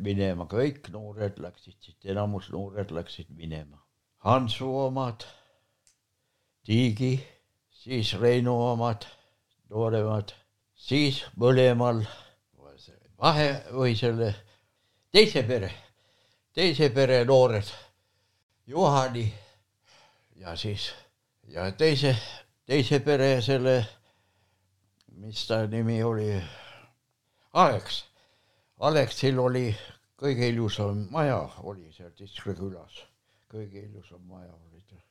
[0.02, 3.80] minema, kõik noored läksid siit, enamus noored läksid minema.
[4.26, 5.26] Hansu omad,
[6.66, 7.16] Tiigi,
[7.84, 9.04] siis Reinu omad,
[9.70, 10.32] nooremad,
[10.76, 12.04] siis mõlemal
[13.20, 14.32] vahe või selle
[15.12, 15.72] teise pere,
[16.56, 17.68] teise pere noored,
[18.68, 19.26] Juhani
[20.40, 20.94] ja siis
[21.52, 22.16] ja teise,
[22.66, 23.76] teise pere selle,
[25.20, 26.30] mis ta nimi oli
[27.54, 28.04] Aleks,
[28.80, 29.68] Aleksil oli
[30.20, 33.04] kõige ilusam maja oli seal Tiskre külas,
[33.52, 35.04] kõige ilusam maja oli tal.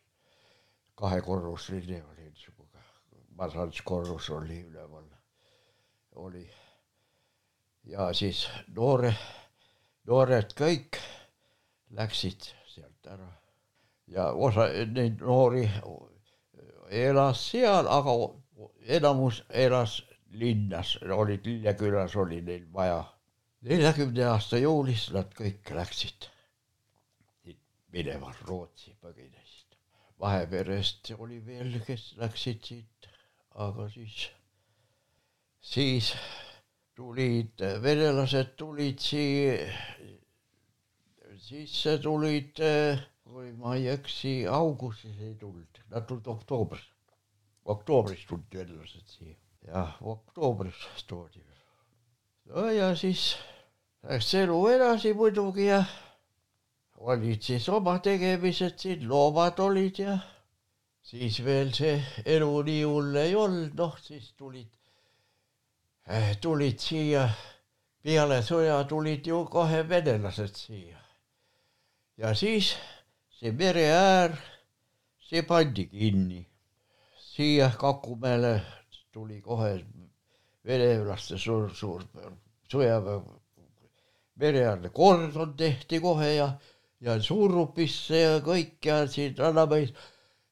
[0.97, 2.62] kahekorruseline oli niisugune,
[3.37, 5.05] masantskorrus oli üleval,
[6.15, 6.51] oli.
[7.85, 9.15] ja siis noore,
[10.07, 11.01] noored kõik
[11.91, 13.31] läksid sealt ära
[14.13, 15.65] ja osa neid noori
[16.93, 18.15] elas seal, aga
[18.99, 20.03] enamus elas
[20.33, 23.05] linnas, olid Lillekülas oli neil maja.
[23.63, 26.29] neljakümne aasta juulis nad kõik läksid
[27.93, 29.77] minema, Rootsi põgenesid.
[30.21, 32.89] Vaheperest oli veel, kes läksid siit,
[33.55, 34.31] aga siis,
[35.61, 36.13] siis
[36.97, 39.59] tulid venelased tulid siia,
[41.43, 42.61] sisse tulid,
[43.29, 46.85] kui ma ei eksi, augustis ei tulnud, nad tulid oktoobris,
[47.65, 49.37] oktoobris tulid venelased siia.
[49.63, 51.39] Jah, oktoobris toodi.
[52.51, 53.37] no ja siis
[54.03, 55.85] läks elu edasi muidugi ja
[56.99, 60.19] olid siis oma tegemised siin, loomad olid ja
[61.03, 61.97] siis veel see
[62.35, 64.71] elu nii hull ei olnud, noh siis tulid,
[66.07, 67.27] eh, tulid siia,
[68.03, 70.99] peale sõja tulid ju kohe venelased siia.
[72.17, 72.75] ja siis
[73.39, 74.39] see mere äär,
[75.29, 76.43] see pandi kinni
[77.33, 78.61] siia Kakumäele
[79.13, 79.71] tuli kohe
[80.67, 82.05] venelaste suur, suur
[82.73, 83.23] sõjaväe
[84.43, 86.49] mereäärne kordon tehti kohe ja,
[87.01, 89.93] ja Suurupisse ja kõik ja siin rannamäis.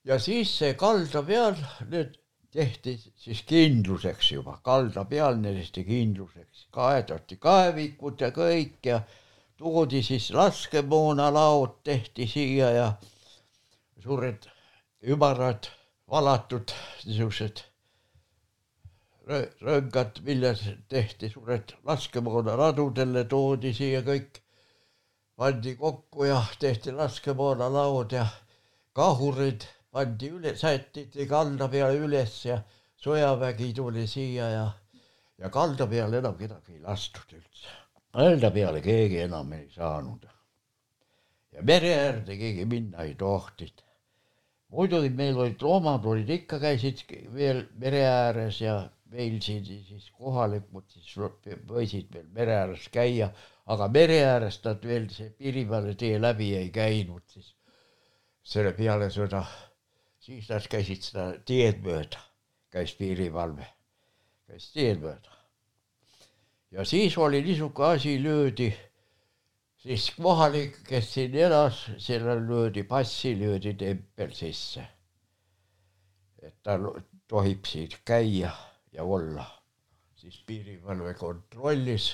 [0.05, 1.57] Ja siis see kalda peal
[1.90, 2.16] nüüd
[2.53, 9.01] tehti siis kindluseks juba, kalda peal tehti kindluseks, kaedati kaevikud ja kõik ja
[9.61, 12.86] toodi siis laskemoonalaod tehti siia ja
[14.03, 14.48] suured
[15.03, 15.68] ümarad
[16.11, 16.72] valatud
[17.07, 17.64] niisugused
[19.62, 24.40] röngad, milles tehti suured laskemoonaradudele, toodi siia kõik,
[25.38, 28.26] pandi kokku ja tehti laskemoonalaod ja
[28.96, 32.61] kahurid pandi üle, sätiti kalda peale üles ja
[33.03, 34.66] sõjavägi tuli siia ja,
[35.38, 37.76] ja kalda peale enam kedagi ei lastud üldse.
[38.12, 40.26] kalda peale keegi enam ei saanud.
[41.53, 43.86] ja mere äärde keegi minna ei tohtinud
[44.70, 47.03] muidugi meil olid loomad olid ikka, käisid
[47.34, 48.76] veel mere ääres ja
[49.11, 51.16] meil siin siis kohalikud siis
[51.70, 53.30] võisid veel mere ääres käia,
[53.66, 57.55] aga mere äärest nad veel see piirivalve tee läbi ei käinud siis
[58.53, 59.43] selle peale sõda.
[60.31, 62.20] Siis nad käisid seda teed mööda,
[62.70, 63.66] käis piirivalve,
[64.47, 65.33] käis teed mööda.
[66.70, 68.68] ja siis oli niisugune asi, löödi
[69.83, 74.87] siis kohalik, kes siin elas, sellel löödi passi, löödi tempel sisse.
[76.43, 76.78] et ta
[77.28, 78.55] tohib siin käia
[78.93, 79.51] ja olla.
[80.14, 82.12] siis piirivalve kontrollis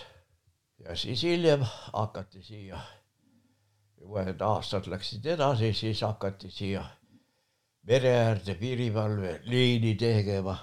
[0.79, 2.81] ja siis hiljem hakati siia,
[4.01, 6.85] uued aastad läksid edasi, siis hakati siia
[7.87, 10.57] mere äärde piirivalve liini tegema.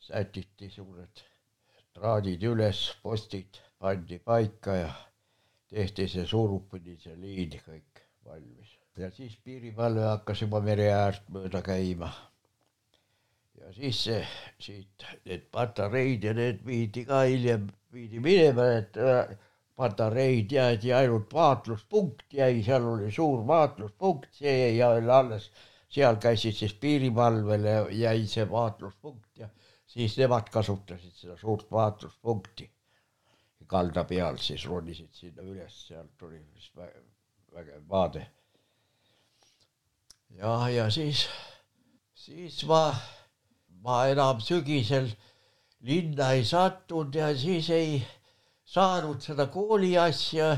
[0.00, 1.20] sätiti suured
[1.94, 4.88] traadid üles, postid pandi paika ja
[5.70, 12.10] tehti see suurupõdise liin kõik valmis ja siis piirivalve hakkas juba mere äärt mööda käima
[13.60, 14.24] ja siis see
[14.58, 19.36] siit need patareid ja need viidi ka hiljem viidi minema, et äh,
[19.76, 25.50] patareid jäeti ainult vaatluspunkt jäi, seal oli suur vaatluspunkt, see jäi alles,
[25.90, 29.48] seal käisid siis piirivalvele jäi see vaatluspunkt ja
[29.86, 32.70] siis nemad kasutasid seda suurt vaatluspunkti.
[33.70, 36.76] kalda peal siis ronisid sinna üles, sealt tuli vist
[37.54, 38.26] vägev vaade.
[40.30, 41.28] ja, ja siis,
[42.14, 42.82] siis ma
[43.84, 45.08] ma enam sügisel
[45.80, 48.02] linna ei sattunud ja siis ei
[48.64, 50.50] saanud seda kooli asja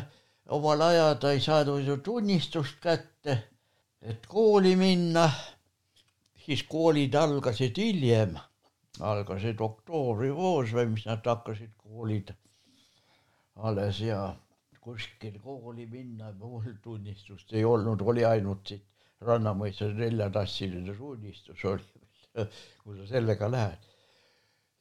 [0.49, 3.39] omal ajada, ei saanud ju tunnistust kätte,
[4.03, 5.31] et kooli minna.
[6.43, 8.33] siis koolid algasid hiljem,
[9.01, 12.33] algasid oktoobrikuus või mis nad hakkasid koolid
[13.63, 14.35] alles ja
[14.83, 18.89] kuskil kooli minna, mul tunnistust ei olnud, oli ainult siit
[19.23, 21.87] Rannamõisa neljatassiline suunistus oli,
[22.83, 23.85] kui sa sellega lähed.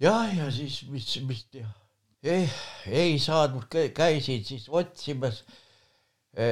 [0.02, 1.70] jah, ja siis mis, mis teha,
[2.24, 2.50] ei,
[2.88, 5.62] ei saanud, käisin siis otsimas Eh,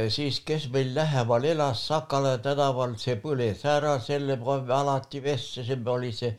[0.10, 6.12] siis kes meil lähemal elas Sakala tänaval, see põles ära, selle me alati vestlesime, oli
[6.12, 6.36] see,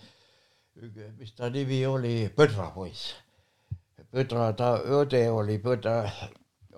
[1.18, 3.14] mis ta nimi oli, Põdra poiss.
[4.12, 6.03] Põdra, ta õde oli, Põdra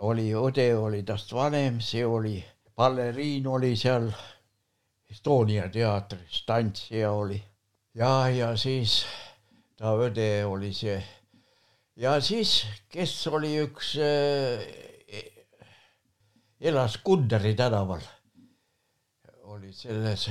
[0.07, 2.37] oli, õde oli tast vanem, see oli,
[2.77, 4.13] balleriin oli seal
[5.11, 7.43] Estonia teatris, tantsija oli.
[7.95, 9.03] ja, ja siis
[9.77, 11.03] ta õde oli see.
[11.97, 14.91] ja siis, kes oli üks äh,
[16.63, 18.01] elas Kunderi tänaval.
[19.43, 20.31] oli selles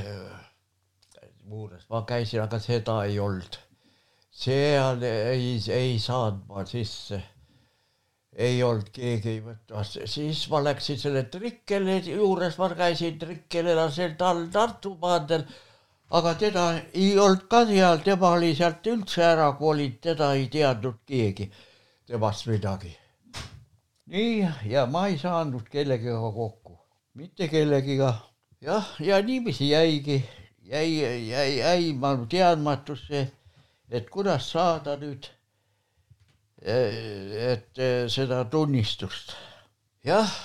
[1.46, 3.58] juures, ma käisin, aga seda ei olnud.
[4.32, 7.22] seal ei, ei saanud ma sisse.
[8.36, 14.00] ei olnud keegi ei võtmas, siis ma läksin selle Trikkeli juures, ma käisin, Trikkel elas
[14.18, 15.44] tal Tartu maanteel
[16.12, 21.04] aga teda ei olnud ka seal, tema oli sealt üldse ära kolinud, teda ei teadnud
[21.06, 21.52] keegi
[22.08, 23.01] temast midagi
[24.12, 26.78] nii, ja ma ei saanud kellegagi kokku,
[27.16, 28.14] mitte kellegiga.
[28.62, 30.24] jah, ja niiviisi jäigi,
[30.72, 30.98] jäi,
[31.30, 33.32] jäi, jäi ma teadmatusse,
[33.90, 35.30] et kuidas saada nüüd,
[36.62, 37.80] et
[38.12, 39.32] seda tunnistust.
[40.04, 40.36] jah,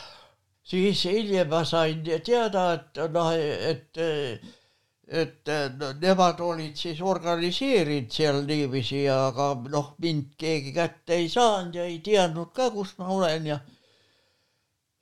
[0.62, 3.98] siis hiljem ma sain teada, et noh, et
[5.06, 5.48] et
[6.00, 12.00] nemad olid siis organiseerinud seal niiviisi, aga noh, mind keegi kätte ei saanud ja ei
[12.02, 13.60] teadnud ka, kus ma olen ja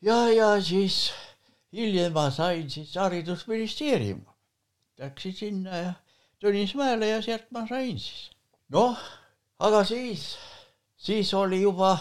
[0.04, 1.12] ja, ja siis
[1.72, 4.26] hiljem ma sain siis haridusministeeriumi.
[4.98, 5.92] Läksin sinna ja
[6.44, 8.28] Tõnismäele ja sealt ma sain siis.
[8.68, 8.98] noh,
[9.64, 10.34] aga siis,
[10.96, 11.94] siis oli juba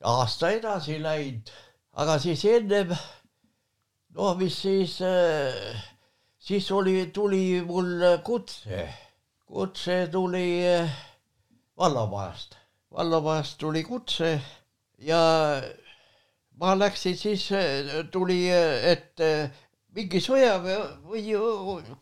[0.00, 1.50] aasta edasi läinud,
[1.92, 2.94] aga siis ennem,
[4.16, 5.84] no mis siis äh,
[6.44, 8.88] siis oli, tuli mul kutse,
[9.48, 10.90] kutse tuli eh,
[11.78, 12.58] vallamajast,
[12.92, 14.34] vallamajast tuli kutse
[14.98, 15.22] ja
[16.60, 19.24] ma läksin siis, eh, tuli, eh, et
[19.96, 20.76] mingi sõjaväe
[21.08, 21.32] või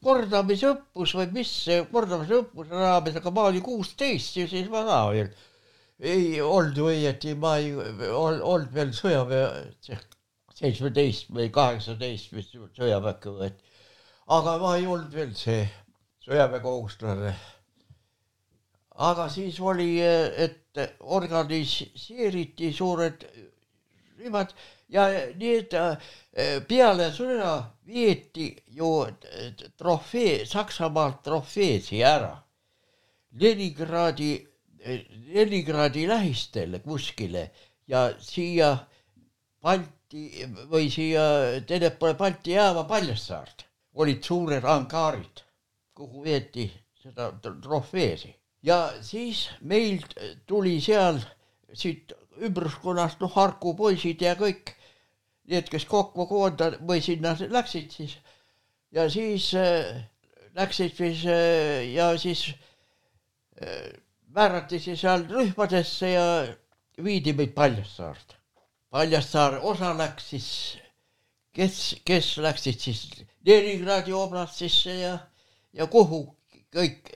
[0.03, 1.55] kordamisõppus või mis
[1.93, 5.31] kordamisõppuse raames, aga ma olin kuusteist ja siis vana veel.
[6.03, 7.71] ei olnud õieti, ma ei
[8.11, 9.69] olnud veel sõjaväe,
[10.57, 13.71] seitsmeteist või kaheksateist vist sõjaväkke võeti
[14.33, 15.65] aga ma ei olnud veel see
[16.25, 17.33] sõjaväekohuslane.
[19.09, 20.79] aga siis oli, et
[21.17, 23.27] organiseeriti suured
[24.21, 24.55] rühmad
[24.95, 25.05] ja
[25.41, 25.75] need
[26.69, 27.51] peale sõja
[27.89, 28.47] vieti
[28.79, 28.93] ju
[29.77, 32.33] trofee, Saksamaalt trofeesi ära.
[33.41, 34.31] Leningradi,
[35.35, 37.51] Leningradi lähistele kuskile
[37.89, 38.73] ja siia
[39.63, 41.27] Balti või siia
[41.69, 45.43] Tenepoole Balti jaama Paljassaart olid suured angaarid,
[45.95, 46.71] kuhu veeti
[47.03, 48.33] seda trofeesi
[48.63, 50.03] ja siis meil
[50.47, 51.19] tuli seal
[51.75, 52.13] siit
[52.43, 54.73] ümbruskonnast noh, Harku poisid ja kõik
[55.51, 58.17] need, kes kokku koonda- või sinna läksid siis
[58.93, 60.05] ja siis äh,
[60.55, 62.47] läksid siis äh, ja siis
[63.61, 63.91] äh,
[64.33, 66.27] määrati siis seal rühmadesse ja
[67.03, 68.39] viidi meid Paljassaarde.
[68.91, 70.49] Paljassaar osa läks siis,
[71.53, 73.07] kes, kes läksid siis
[73.47, 75.17] Leningradi oblastisse ja,
[75.73, 76.25] ja kuhu
[76.73, 77.11] kõik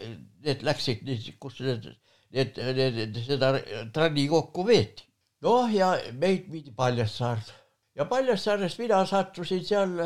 [0.45, 1.07] need läksid,
[1.41, 1.87] kus need,
[2.35, 3.55] need, need, seda
[3.95, 5.07] tralli kokku veeti.
[5.45, 7.55] noh, ja meid viidi Paljassaarde
[7.97, 9.97] ja Paljassaarest mina sattusin seal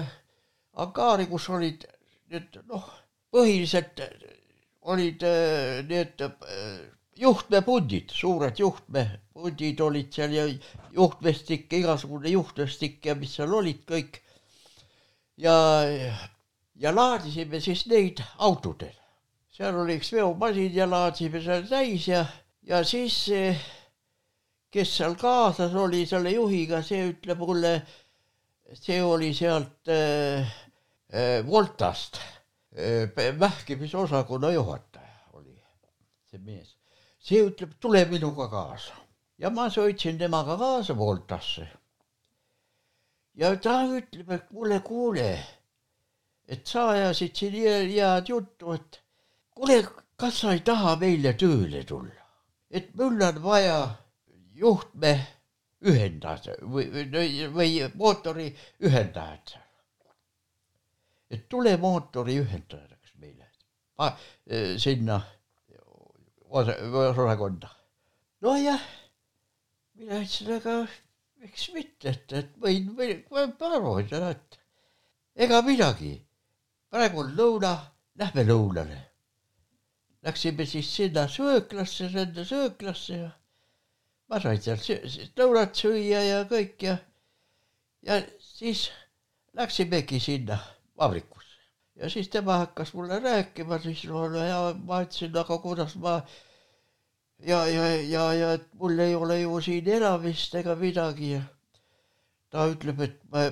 [0.85, 1.87] angaari, kus olid
[2.31, 2.87] need noh,
[3.35, 4.03] põhiliselt
[4.93, 6.79] olid äh, need äh,
[7.21, 10.47] juhtmepundid, suured juhtmepundid olid seal ja
[10.95, 14.23] juhtmestik, igasugune juhtmestik ja mis seal olid kõik
[15.41, 15.57] ja,
[16.77, 18.95] ja laadisime siis neid autodel.
[19.51, 22.25] seal oli üks veomasin ja laadisime seal täis ja,
[22.63, 23.25] ja siis
[24.71, 27.73] kes seal kaasas oli selle juhiga, see ütleb mulle,
[28.79, 30.47] see oli sealt äh,
[31.11, 32.21] äh, Voltast
[32.77, 35.57] äh,, mähkimisosakonna juhataja oli
[36.31, 36.77] see mees.
[37.19, 38.95] see ütleb, tule minuga kaasa
[39.43, 41.67] ja ma sõitsin temaga kaasa Voltasse
[43.35, 45.31] ja ta ütleb, et kuule, kuule,
[46.49, 49.01] et sa ajasid siin head juttu, et
[49.55, 49.83] kuule,
[50.17, 52.27] kas sa ei taha meile tööle tulla,
[52.71, 53.77] et mul on vaja
[54.61, 55.15] juhtme
[55.81, 58.51] ühendada või, või, või mootori
[58.85, 59.57] ühendajat.
[61.31, 63.47] et tule mootori ühendajaks meile
[63.99, 64.17] ah,
[64.77, 65.21] sinna
[66.51, 67.71] osakonda.
[68.43, 68.83] nojah,
[69.95, 70.75] mina ütlesin, aga
[71.41, 74.59] miks mitte, et, et võin, võin, proovida, et
[75.47, 76.15] ega midagi.
[76.91, 77.75] praegu on lõuna,
[78.19, 78.99] lähme lõunale.
[80.27, 83.31] Läksime siis sinna sööklasse, nende sööklasse ja
[84.29, 84.83] ma sain seal
[85.39, 86.99] lõunat süüa ja kõik ja,
[88.07, 88.91] ja siis
[89.57, 90.59] läksimegi sinna
[90.99, 91.41] vabrikusse
[92.01, 96.21] ja siis tema hakkas mulle rääkima, siis no ja ma ütlesin, aga kuidas ma
[97.47, 101.41] ja, ja, ja, ja et mul ei ole ju siin elamist ega midagi
[102.51, 103.45] ta ütleb, et me,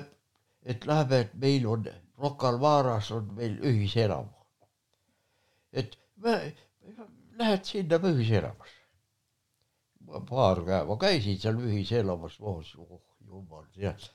[0.63, 1.87] et läheme, et meil on
[2.19, 4.35] Rocca al Maras on meil ühiselamu.
[5.71, 6.35] et me,
[7.39, 8.79] lähed sinna ühiselamusse.
[10.29, 12.63] paar päeva käisin seal ühiselamus, oh
[13.27, 14.09] jumal tead.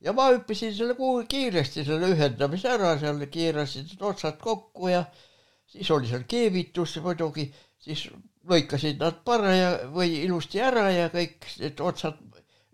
[0.00, 5.04] ja ma hüppasin selle kuhugi kiiresti selle ühendamise ära, seal keerasin otsad kokku ja
[5.66, 8.08] siis oli seal keevitus muidugi, siis
[8.48, 12.18] lõikasid nad paraja või ilusti ära ja kõik need otsad,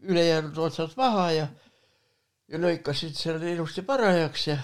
[0.06, 1.46] ülejäänud otsad maha ja
[2.46, 4.56] ja lõikasid selle ilusti parajaks ja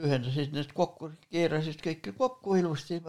[0.00, 3.00] ühendasid need kokku, keerasid kõike kokku ilusti,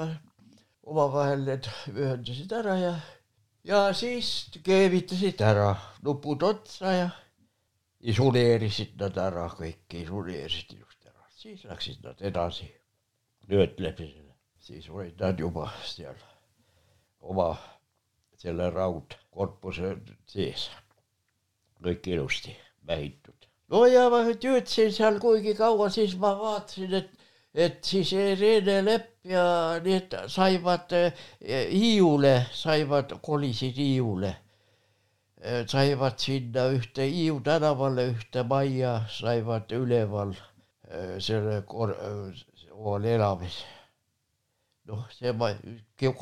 [0.87, 2.93] omavahel need ühendasid ära ja
[3.67, 5.73] ja siis keevitasid ära
[6.05, 7.09] nupud otsa ja
[8.01, 12.71] isoleerisid nad ära, kõik isoleerisid ilusti ära, siis läksid nad edasi
[13.47, 16.30] töötlemisele, siis olid nad juba seal
[17.21, 17.51] oma
[18.41, 19.95] selle raudkorpuse
[20.29, 20.69] sees.
[21.81, 22.53] kõik ilusti
[22.87, 23.47] mähitud.
[23.69, 27.09] no ja ma töötasin seal kuigi kaua, siis ma vaatasin, et,
[27.53, 29.45] et siis Rene Lepp ja
[29.83, 30.93] need saivad
[31.41, 34.35] Hiiule, saivad, kolisid Hiiule.
[35.67, 40.33] saivad sinna ühte Hiiu tänavale, ühte majja, saivad üleval
[41.19, 41.97] selle kor-,
[42.71, 43.61] omal elamis
[44.91, 45.51] noh, see ma,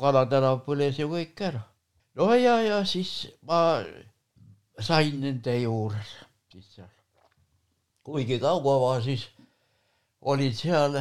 [0.00, 1.62] Kala tänav põles ju kõik ära.
[2.18, 3.12] no ja, ja siis
[3.48, 3.60] ma
[4.80, 6.16] sain nende juures
[6.52, 6.90] siis seal.
[8.06, 9.28] kuigi kaua ma siis
[10.32, 10.98] olin seal,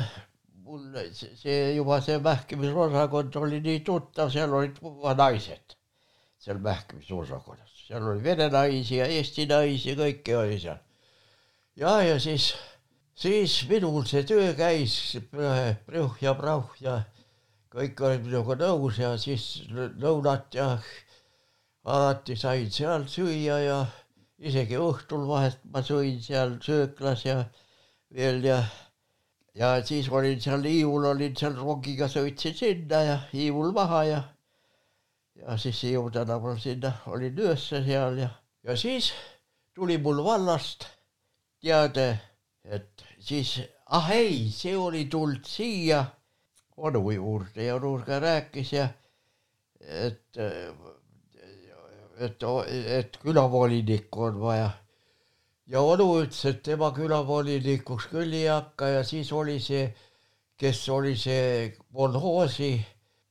[0.64, 4.80] mul see juba see mähkimisosakond oli nii tuttav, seal olid
[5.18, 5.80] naised
[6.40, 10.80] seal mähkimisosakonnas, seal oli vene naisi ja eesti naisi, kõiki oli seal.
[11.76, 12.54] ja, ja siis,
[13.14, 14.96] siis minul see töö käis,
[15.34, 17.02] prõh ja prauh ja
[17.74, 20.70] kõik olid minuga nõus ja siis lõunat ja
[21.86, 23.80] alati sain seal süüa ja
[24.40, 27.44] isegi õhtul vahest ma sõin seal sööklas ja
[28.16, 28.64] veel ja
[29.60, 34.22] ja siis olin seal Hiiul, olin seal rongiga, sõitsin sinna ja Hiiul maha ja
[35.36, 38.30] ja siis Hiiu tänaval sinna olin öösse seal ja,
[38.64, 39.12] ja siis
[39.76, 40.88] tuli mul vallast
[41.62, 42.20] teade,
[42.64, 46.06] et siis, ah ei, see oli tulnud siia
[46.80, 48.88] onu juurde ja ka rääkis ja
[49.80, 50.38] et,
[52.20, 52.44] et,
[52.98, 54.70] et külavolinikku on vaja.
[55.68, 59.94] ja onu ütles, et tema külavolinikuks küll ei hakka ja siis oli see,
[60.58, 62.72] kes oli see kolhoosi,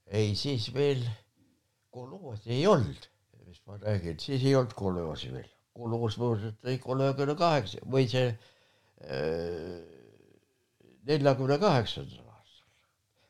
[0.07, 1.03] ei siis veel
[1.91, 3.09] kolhoosi ei olnud,
[3.47, 8.39] mis ma räägin, siis ei olnud kolhoosi veel, kolhoos moodustati kolmekümne kaheksa või see äh,
[11.09, 12.28] neljakümne kaheksandal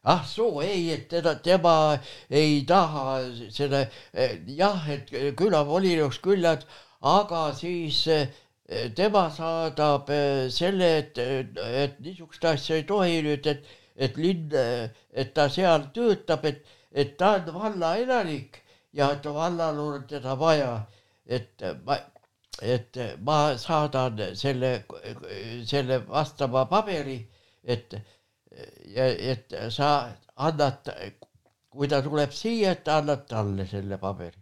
[0.05, 1.99] ah soo, ei, et teda, tema
[2.31, 3.21] ei taha
[3.51, 6.65] selle, eh, jah, et külavolikogus küll, et
[7.03, 8.29] aga siis eh,
[8.95, 13.65] tema saadab eh, selle, et, et niisugust asja ei tohi nüüd, et,
[13.97, 16.63] et linn, et ta seal töötab, et,
[16.93, 18.63] et ta on vallaelanik
[18.95, 20.87] ja et vallal on teda vaja,
[21.27, 21.99] et ma,
[22.63, 22.97] et
[23.27, 24.85] ma saadan selle,
[25.67, 27.19] selle vastava paberi,
[27.65, 27.99] et
[28.95, 29.91] et sa
[30.37, 30.91] annad,
[31.71, 34.39] kui ta tuleb siia, et annad talle selle paberi.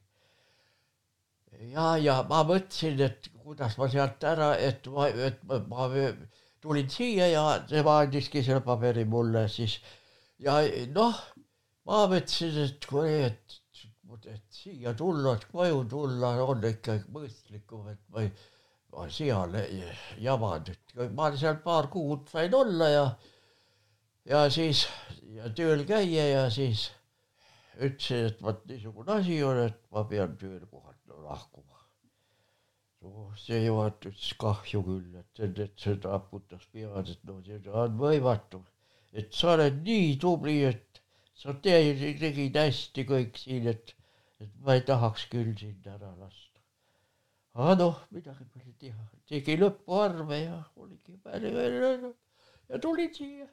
[1.73, 5.89] ja, ja ma mõtlesin, et kuidas ma sealt ära, et ma, et ma, ma
[6.61, 9.79] tulin siia ja tema andiski selle paberi mulle siis
[10.43, 10.59] ja
[10.95, 11.21] noh,
[11.89, 13.57] ma mõtlesin, et kui, et,
[14.27, 18.33] et siia tulla, et koju tulla on ikka mõistlikum, et ma ei,
[18.93, 19.57] ma seal
[20.23, 23.07] jaman, et ma seal paar kuud sain olla ja
[24.27, 24.87] ja siis
[25.37, 26.89] ja tööl käia ja siis
[27.77, 31.83] ütlesin, et vot niisugune asi on, et ma pean töökohalt lahkuma.
[33.05, 38.01] no see juhataja ütles kahju küll, et, et, see taputas pead, et no see on
[38.01, 38.63] võimatu,
[39.13, 41.03] et sa oled nii tubli, et
[41.37, 43.95] sa teed, tegid hästi kõik siin, et,
[44.41, 46.65] et ma ei tahaks küll sind ära lasta.
[47.55, 51.53] aga noh, midagi pole teha, tegi lõpuarve ja oligi peale
[52.67, 53.47] ja tulin siia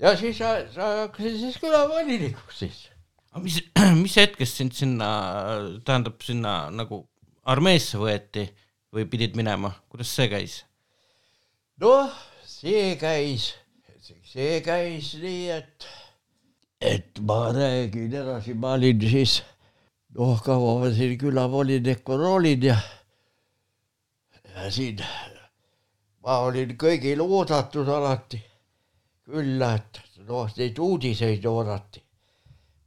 [0.00, 2.80] ja siis sa, sa hakkasid siis külavolinikuks siis.
[3.32, 3.60] aga mis,
[4.02, 5.10] mis hetkest sind sinna,
[5.84, 7.04] tähendab sinna nagu
[7.44, 8.46] armeesse võeti
[8.94, 10.56] või pidid minema, kuidas see käis?
[11.80, 12.12] noh,
[12.48, 13.52] see käis,
[14.24, 15.88] see käis nii, et,
[16.80, 19.40] et ma räägin edasi, ma olin siis,
[20.16, 22.78] noh, kaua ma siin külavoolinikul olin ja,
[24.48, 25.00] ja siin
[26.24, 28.40] ma olin kõigil oodatud alati
[29.30, 32.02] külla, et noh, neid uudiseid oodati,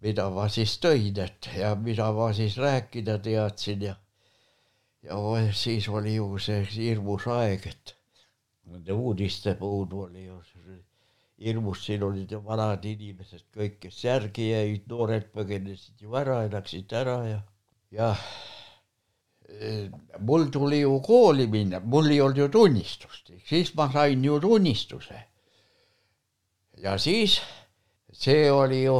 [0.03, 3.97] mida ma siis tõin, et ja mida ma siis rääkida teadsin ja
[5.03, 5.17] ja
[5.51, 7.95] siis oli ju see hirmus aeg, et
[8.71, 10.39] nende uudiste puhul oli ju
[11.43, 16.53] hirmus, siin olid ju vanad inimesed kõik, kes järgi jäid, noored põgenesid ju ära ja
[16.53, 17.39] läksid ära ja,
[17.91, 18.09] ja
[19.49, 19.89] eh,
[20.19, 25.19] mul tuli ju kooli minna, mul ei olnud ju tunnistust, siis ma sain ju tunnistuse.
[26.83, 27.37] Ja siis
[28.11, 28.97] see oli ju,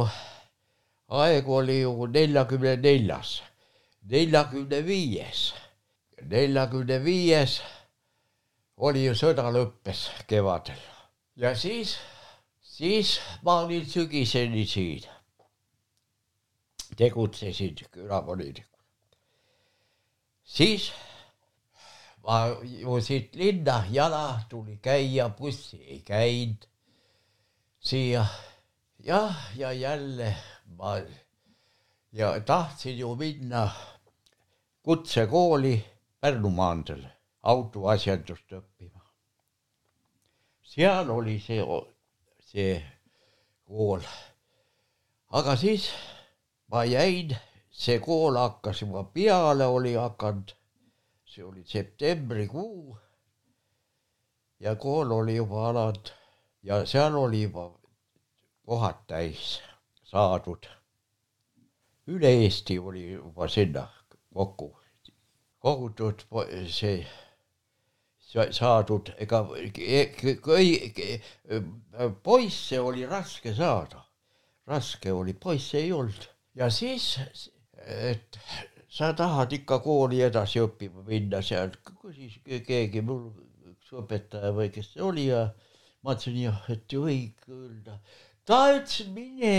[1.20, 3.36] aeg oli ju neljakümne neljas,
[4.08, 5.50] neljakümne viies,
[6.30, 7.58] neljakümne viies
[8.88, 10.80] oli ju sõda lõppes kevadel
[11.36, 11.98] ja siis,
[12.62, 15.04] siis ma olin sügiseni siin.
[16.96, 18.86] tegutsesin külavolinikuna.
[20.44, 20.92] siis
[22.24, 26.70] ma ju siit linna jala tuli käia, bussi ei käinud
[27.84, 28.26] siia
[28.98, 30.36] jah, ja jälle
[30.66, 30.96] ma
[32.12, 33.70] ja tahtsin ju minna
[34.82, 35.84] kutsekooli
[36.20, 37.04] Pärnu maanteel
[37.42, 39.00] autoasjandust õppima.
[40.62, 41.60] seal oli see,
[42.40, 42.80] see
[43.68, 44.00] kool.
[45.28, 45.90] aga siis
[46.72, 47.36] ma jäin,
[47.70, 50.56] see kool hakkas juba peale, oli hakanud,
[51.24, 52.98] see oli septembrikuu.
[54.60, 56.23] ja kool oli juba alanud
[56.64, 57.44] ja seal oli
[58.66, 59.60] kohad täis
[60.02, 60.66] saadud.
[62.06, 63.88] üle Eesti oli juba sinna
[64.34, 64.74] kokku
[65.64, 66.24] kogutud
[66.68, 67.06] see
[68.20, 69.40] sa- saadud, ega
[70.44, 70.92] kõi-,
[72.26, 74.02] poisse oli raske saada,
[74.68, 76.28] raske oli, poisse ei olnud
[76.60, 77.14] ja siis,
[77.86, 78.38] et
[78.88, 81.72] sa tahad ikka kooli edasi õppima minna seal,
[82.02, 82.36] küsis
[82.68, 83.30] keegi mul
[83.72, 85.46] üks õpetaja või kes see oli ja
[86.04, 87.92] ma ütlesin jah, et võib küll.
[88.44, 89.52] ta ütles, mine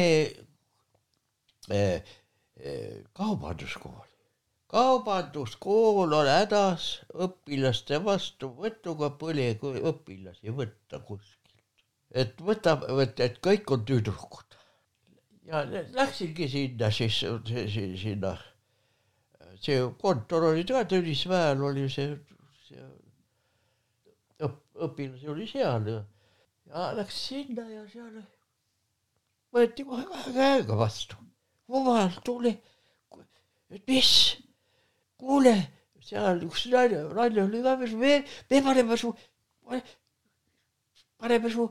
[1.74, 2.04] eh,
[2.62, 4.14] eh, kaubanduskooli.
[4.70, 6.90] kaubanduskool on hädas
[7.28, 11.74] õpilaste vastuvõtuga, kui õpilasi võtta kuskilt.
[12.12, 14.60] et võtab, et, et kõik on tüdrukud.
[15.50, 15.66] ja
[15.98, 17.24] läksingi sinna siis,
[17.74, 18.38] sinna,
[19.66, 22.20] see kontor oli ka Tõnismäel oli see,
[22.70, 22.86] see
[24.46, 26.06] õp-, õpilasi oli seal
[26.76, 28.18] läks sinna ja seal
[29.56, 31.16] võeti kohe kahe käega vastu.
[31.72, 32.52] jumal, tule,
[33.72, 34.12] et mis,
[35.18, 35.56] kuule,
[36.04, 38.16] seal üks naine, naine oli ka veel, me,
[38.50, 39.14] me paneme su,
[41.18, 41.70] paneme su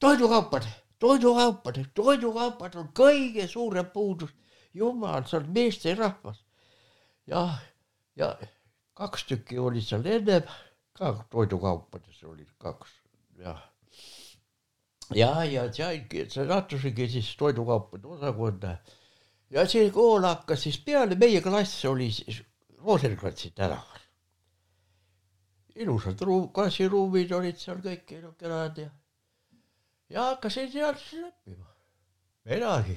[0.00, 0.70] toidukaupade,
[1.02, 4.30] toidukaupade, toidukaupad on kõige suurem puudus.
[4.72, 6.44] jumal, sa oled meesterahvas.
[7.26, 7.58] jah,
[8.16, 8.36] ja
[8.94, 10.46] kaks tükki oli seal ennem
[10.94, 12.94] ka toidukaupades olid kaks,
[13.42, 13.69] jah
[15.14, 18.76] ja, ja saingi, sattusingi siis toidukaupade osakonda
[19.50, 22.42] ja see kool hakkas siis peale, meie klass oli siis
[22.80, 24.00] Rosenkratsi tänaval.
[25.76, 28.06] ilusad ruum, klassiruumid olid seal kõik
[28.38, 28.90] kenad ja
[30.10, 31.66] ja hakkasin seal siis õppima.
[32.44, 32.96] midagi,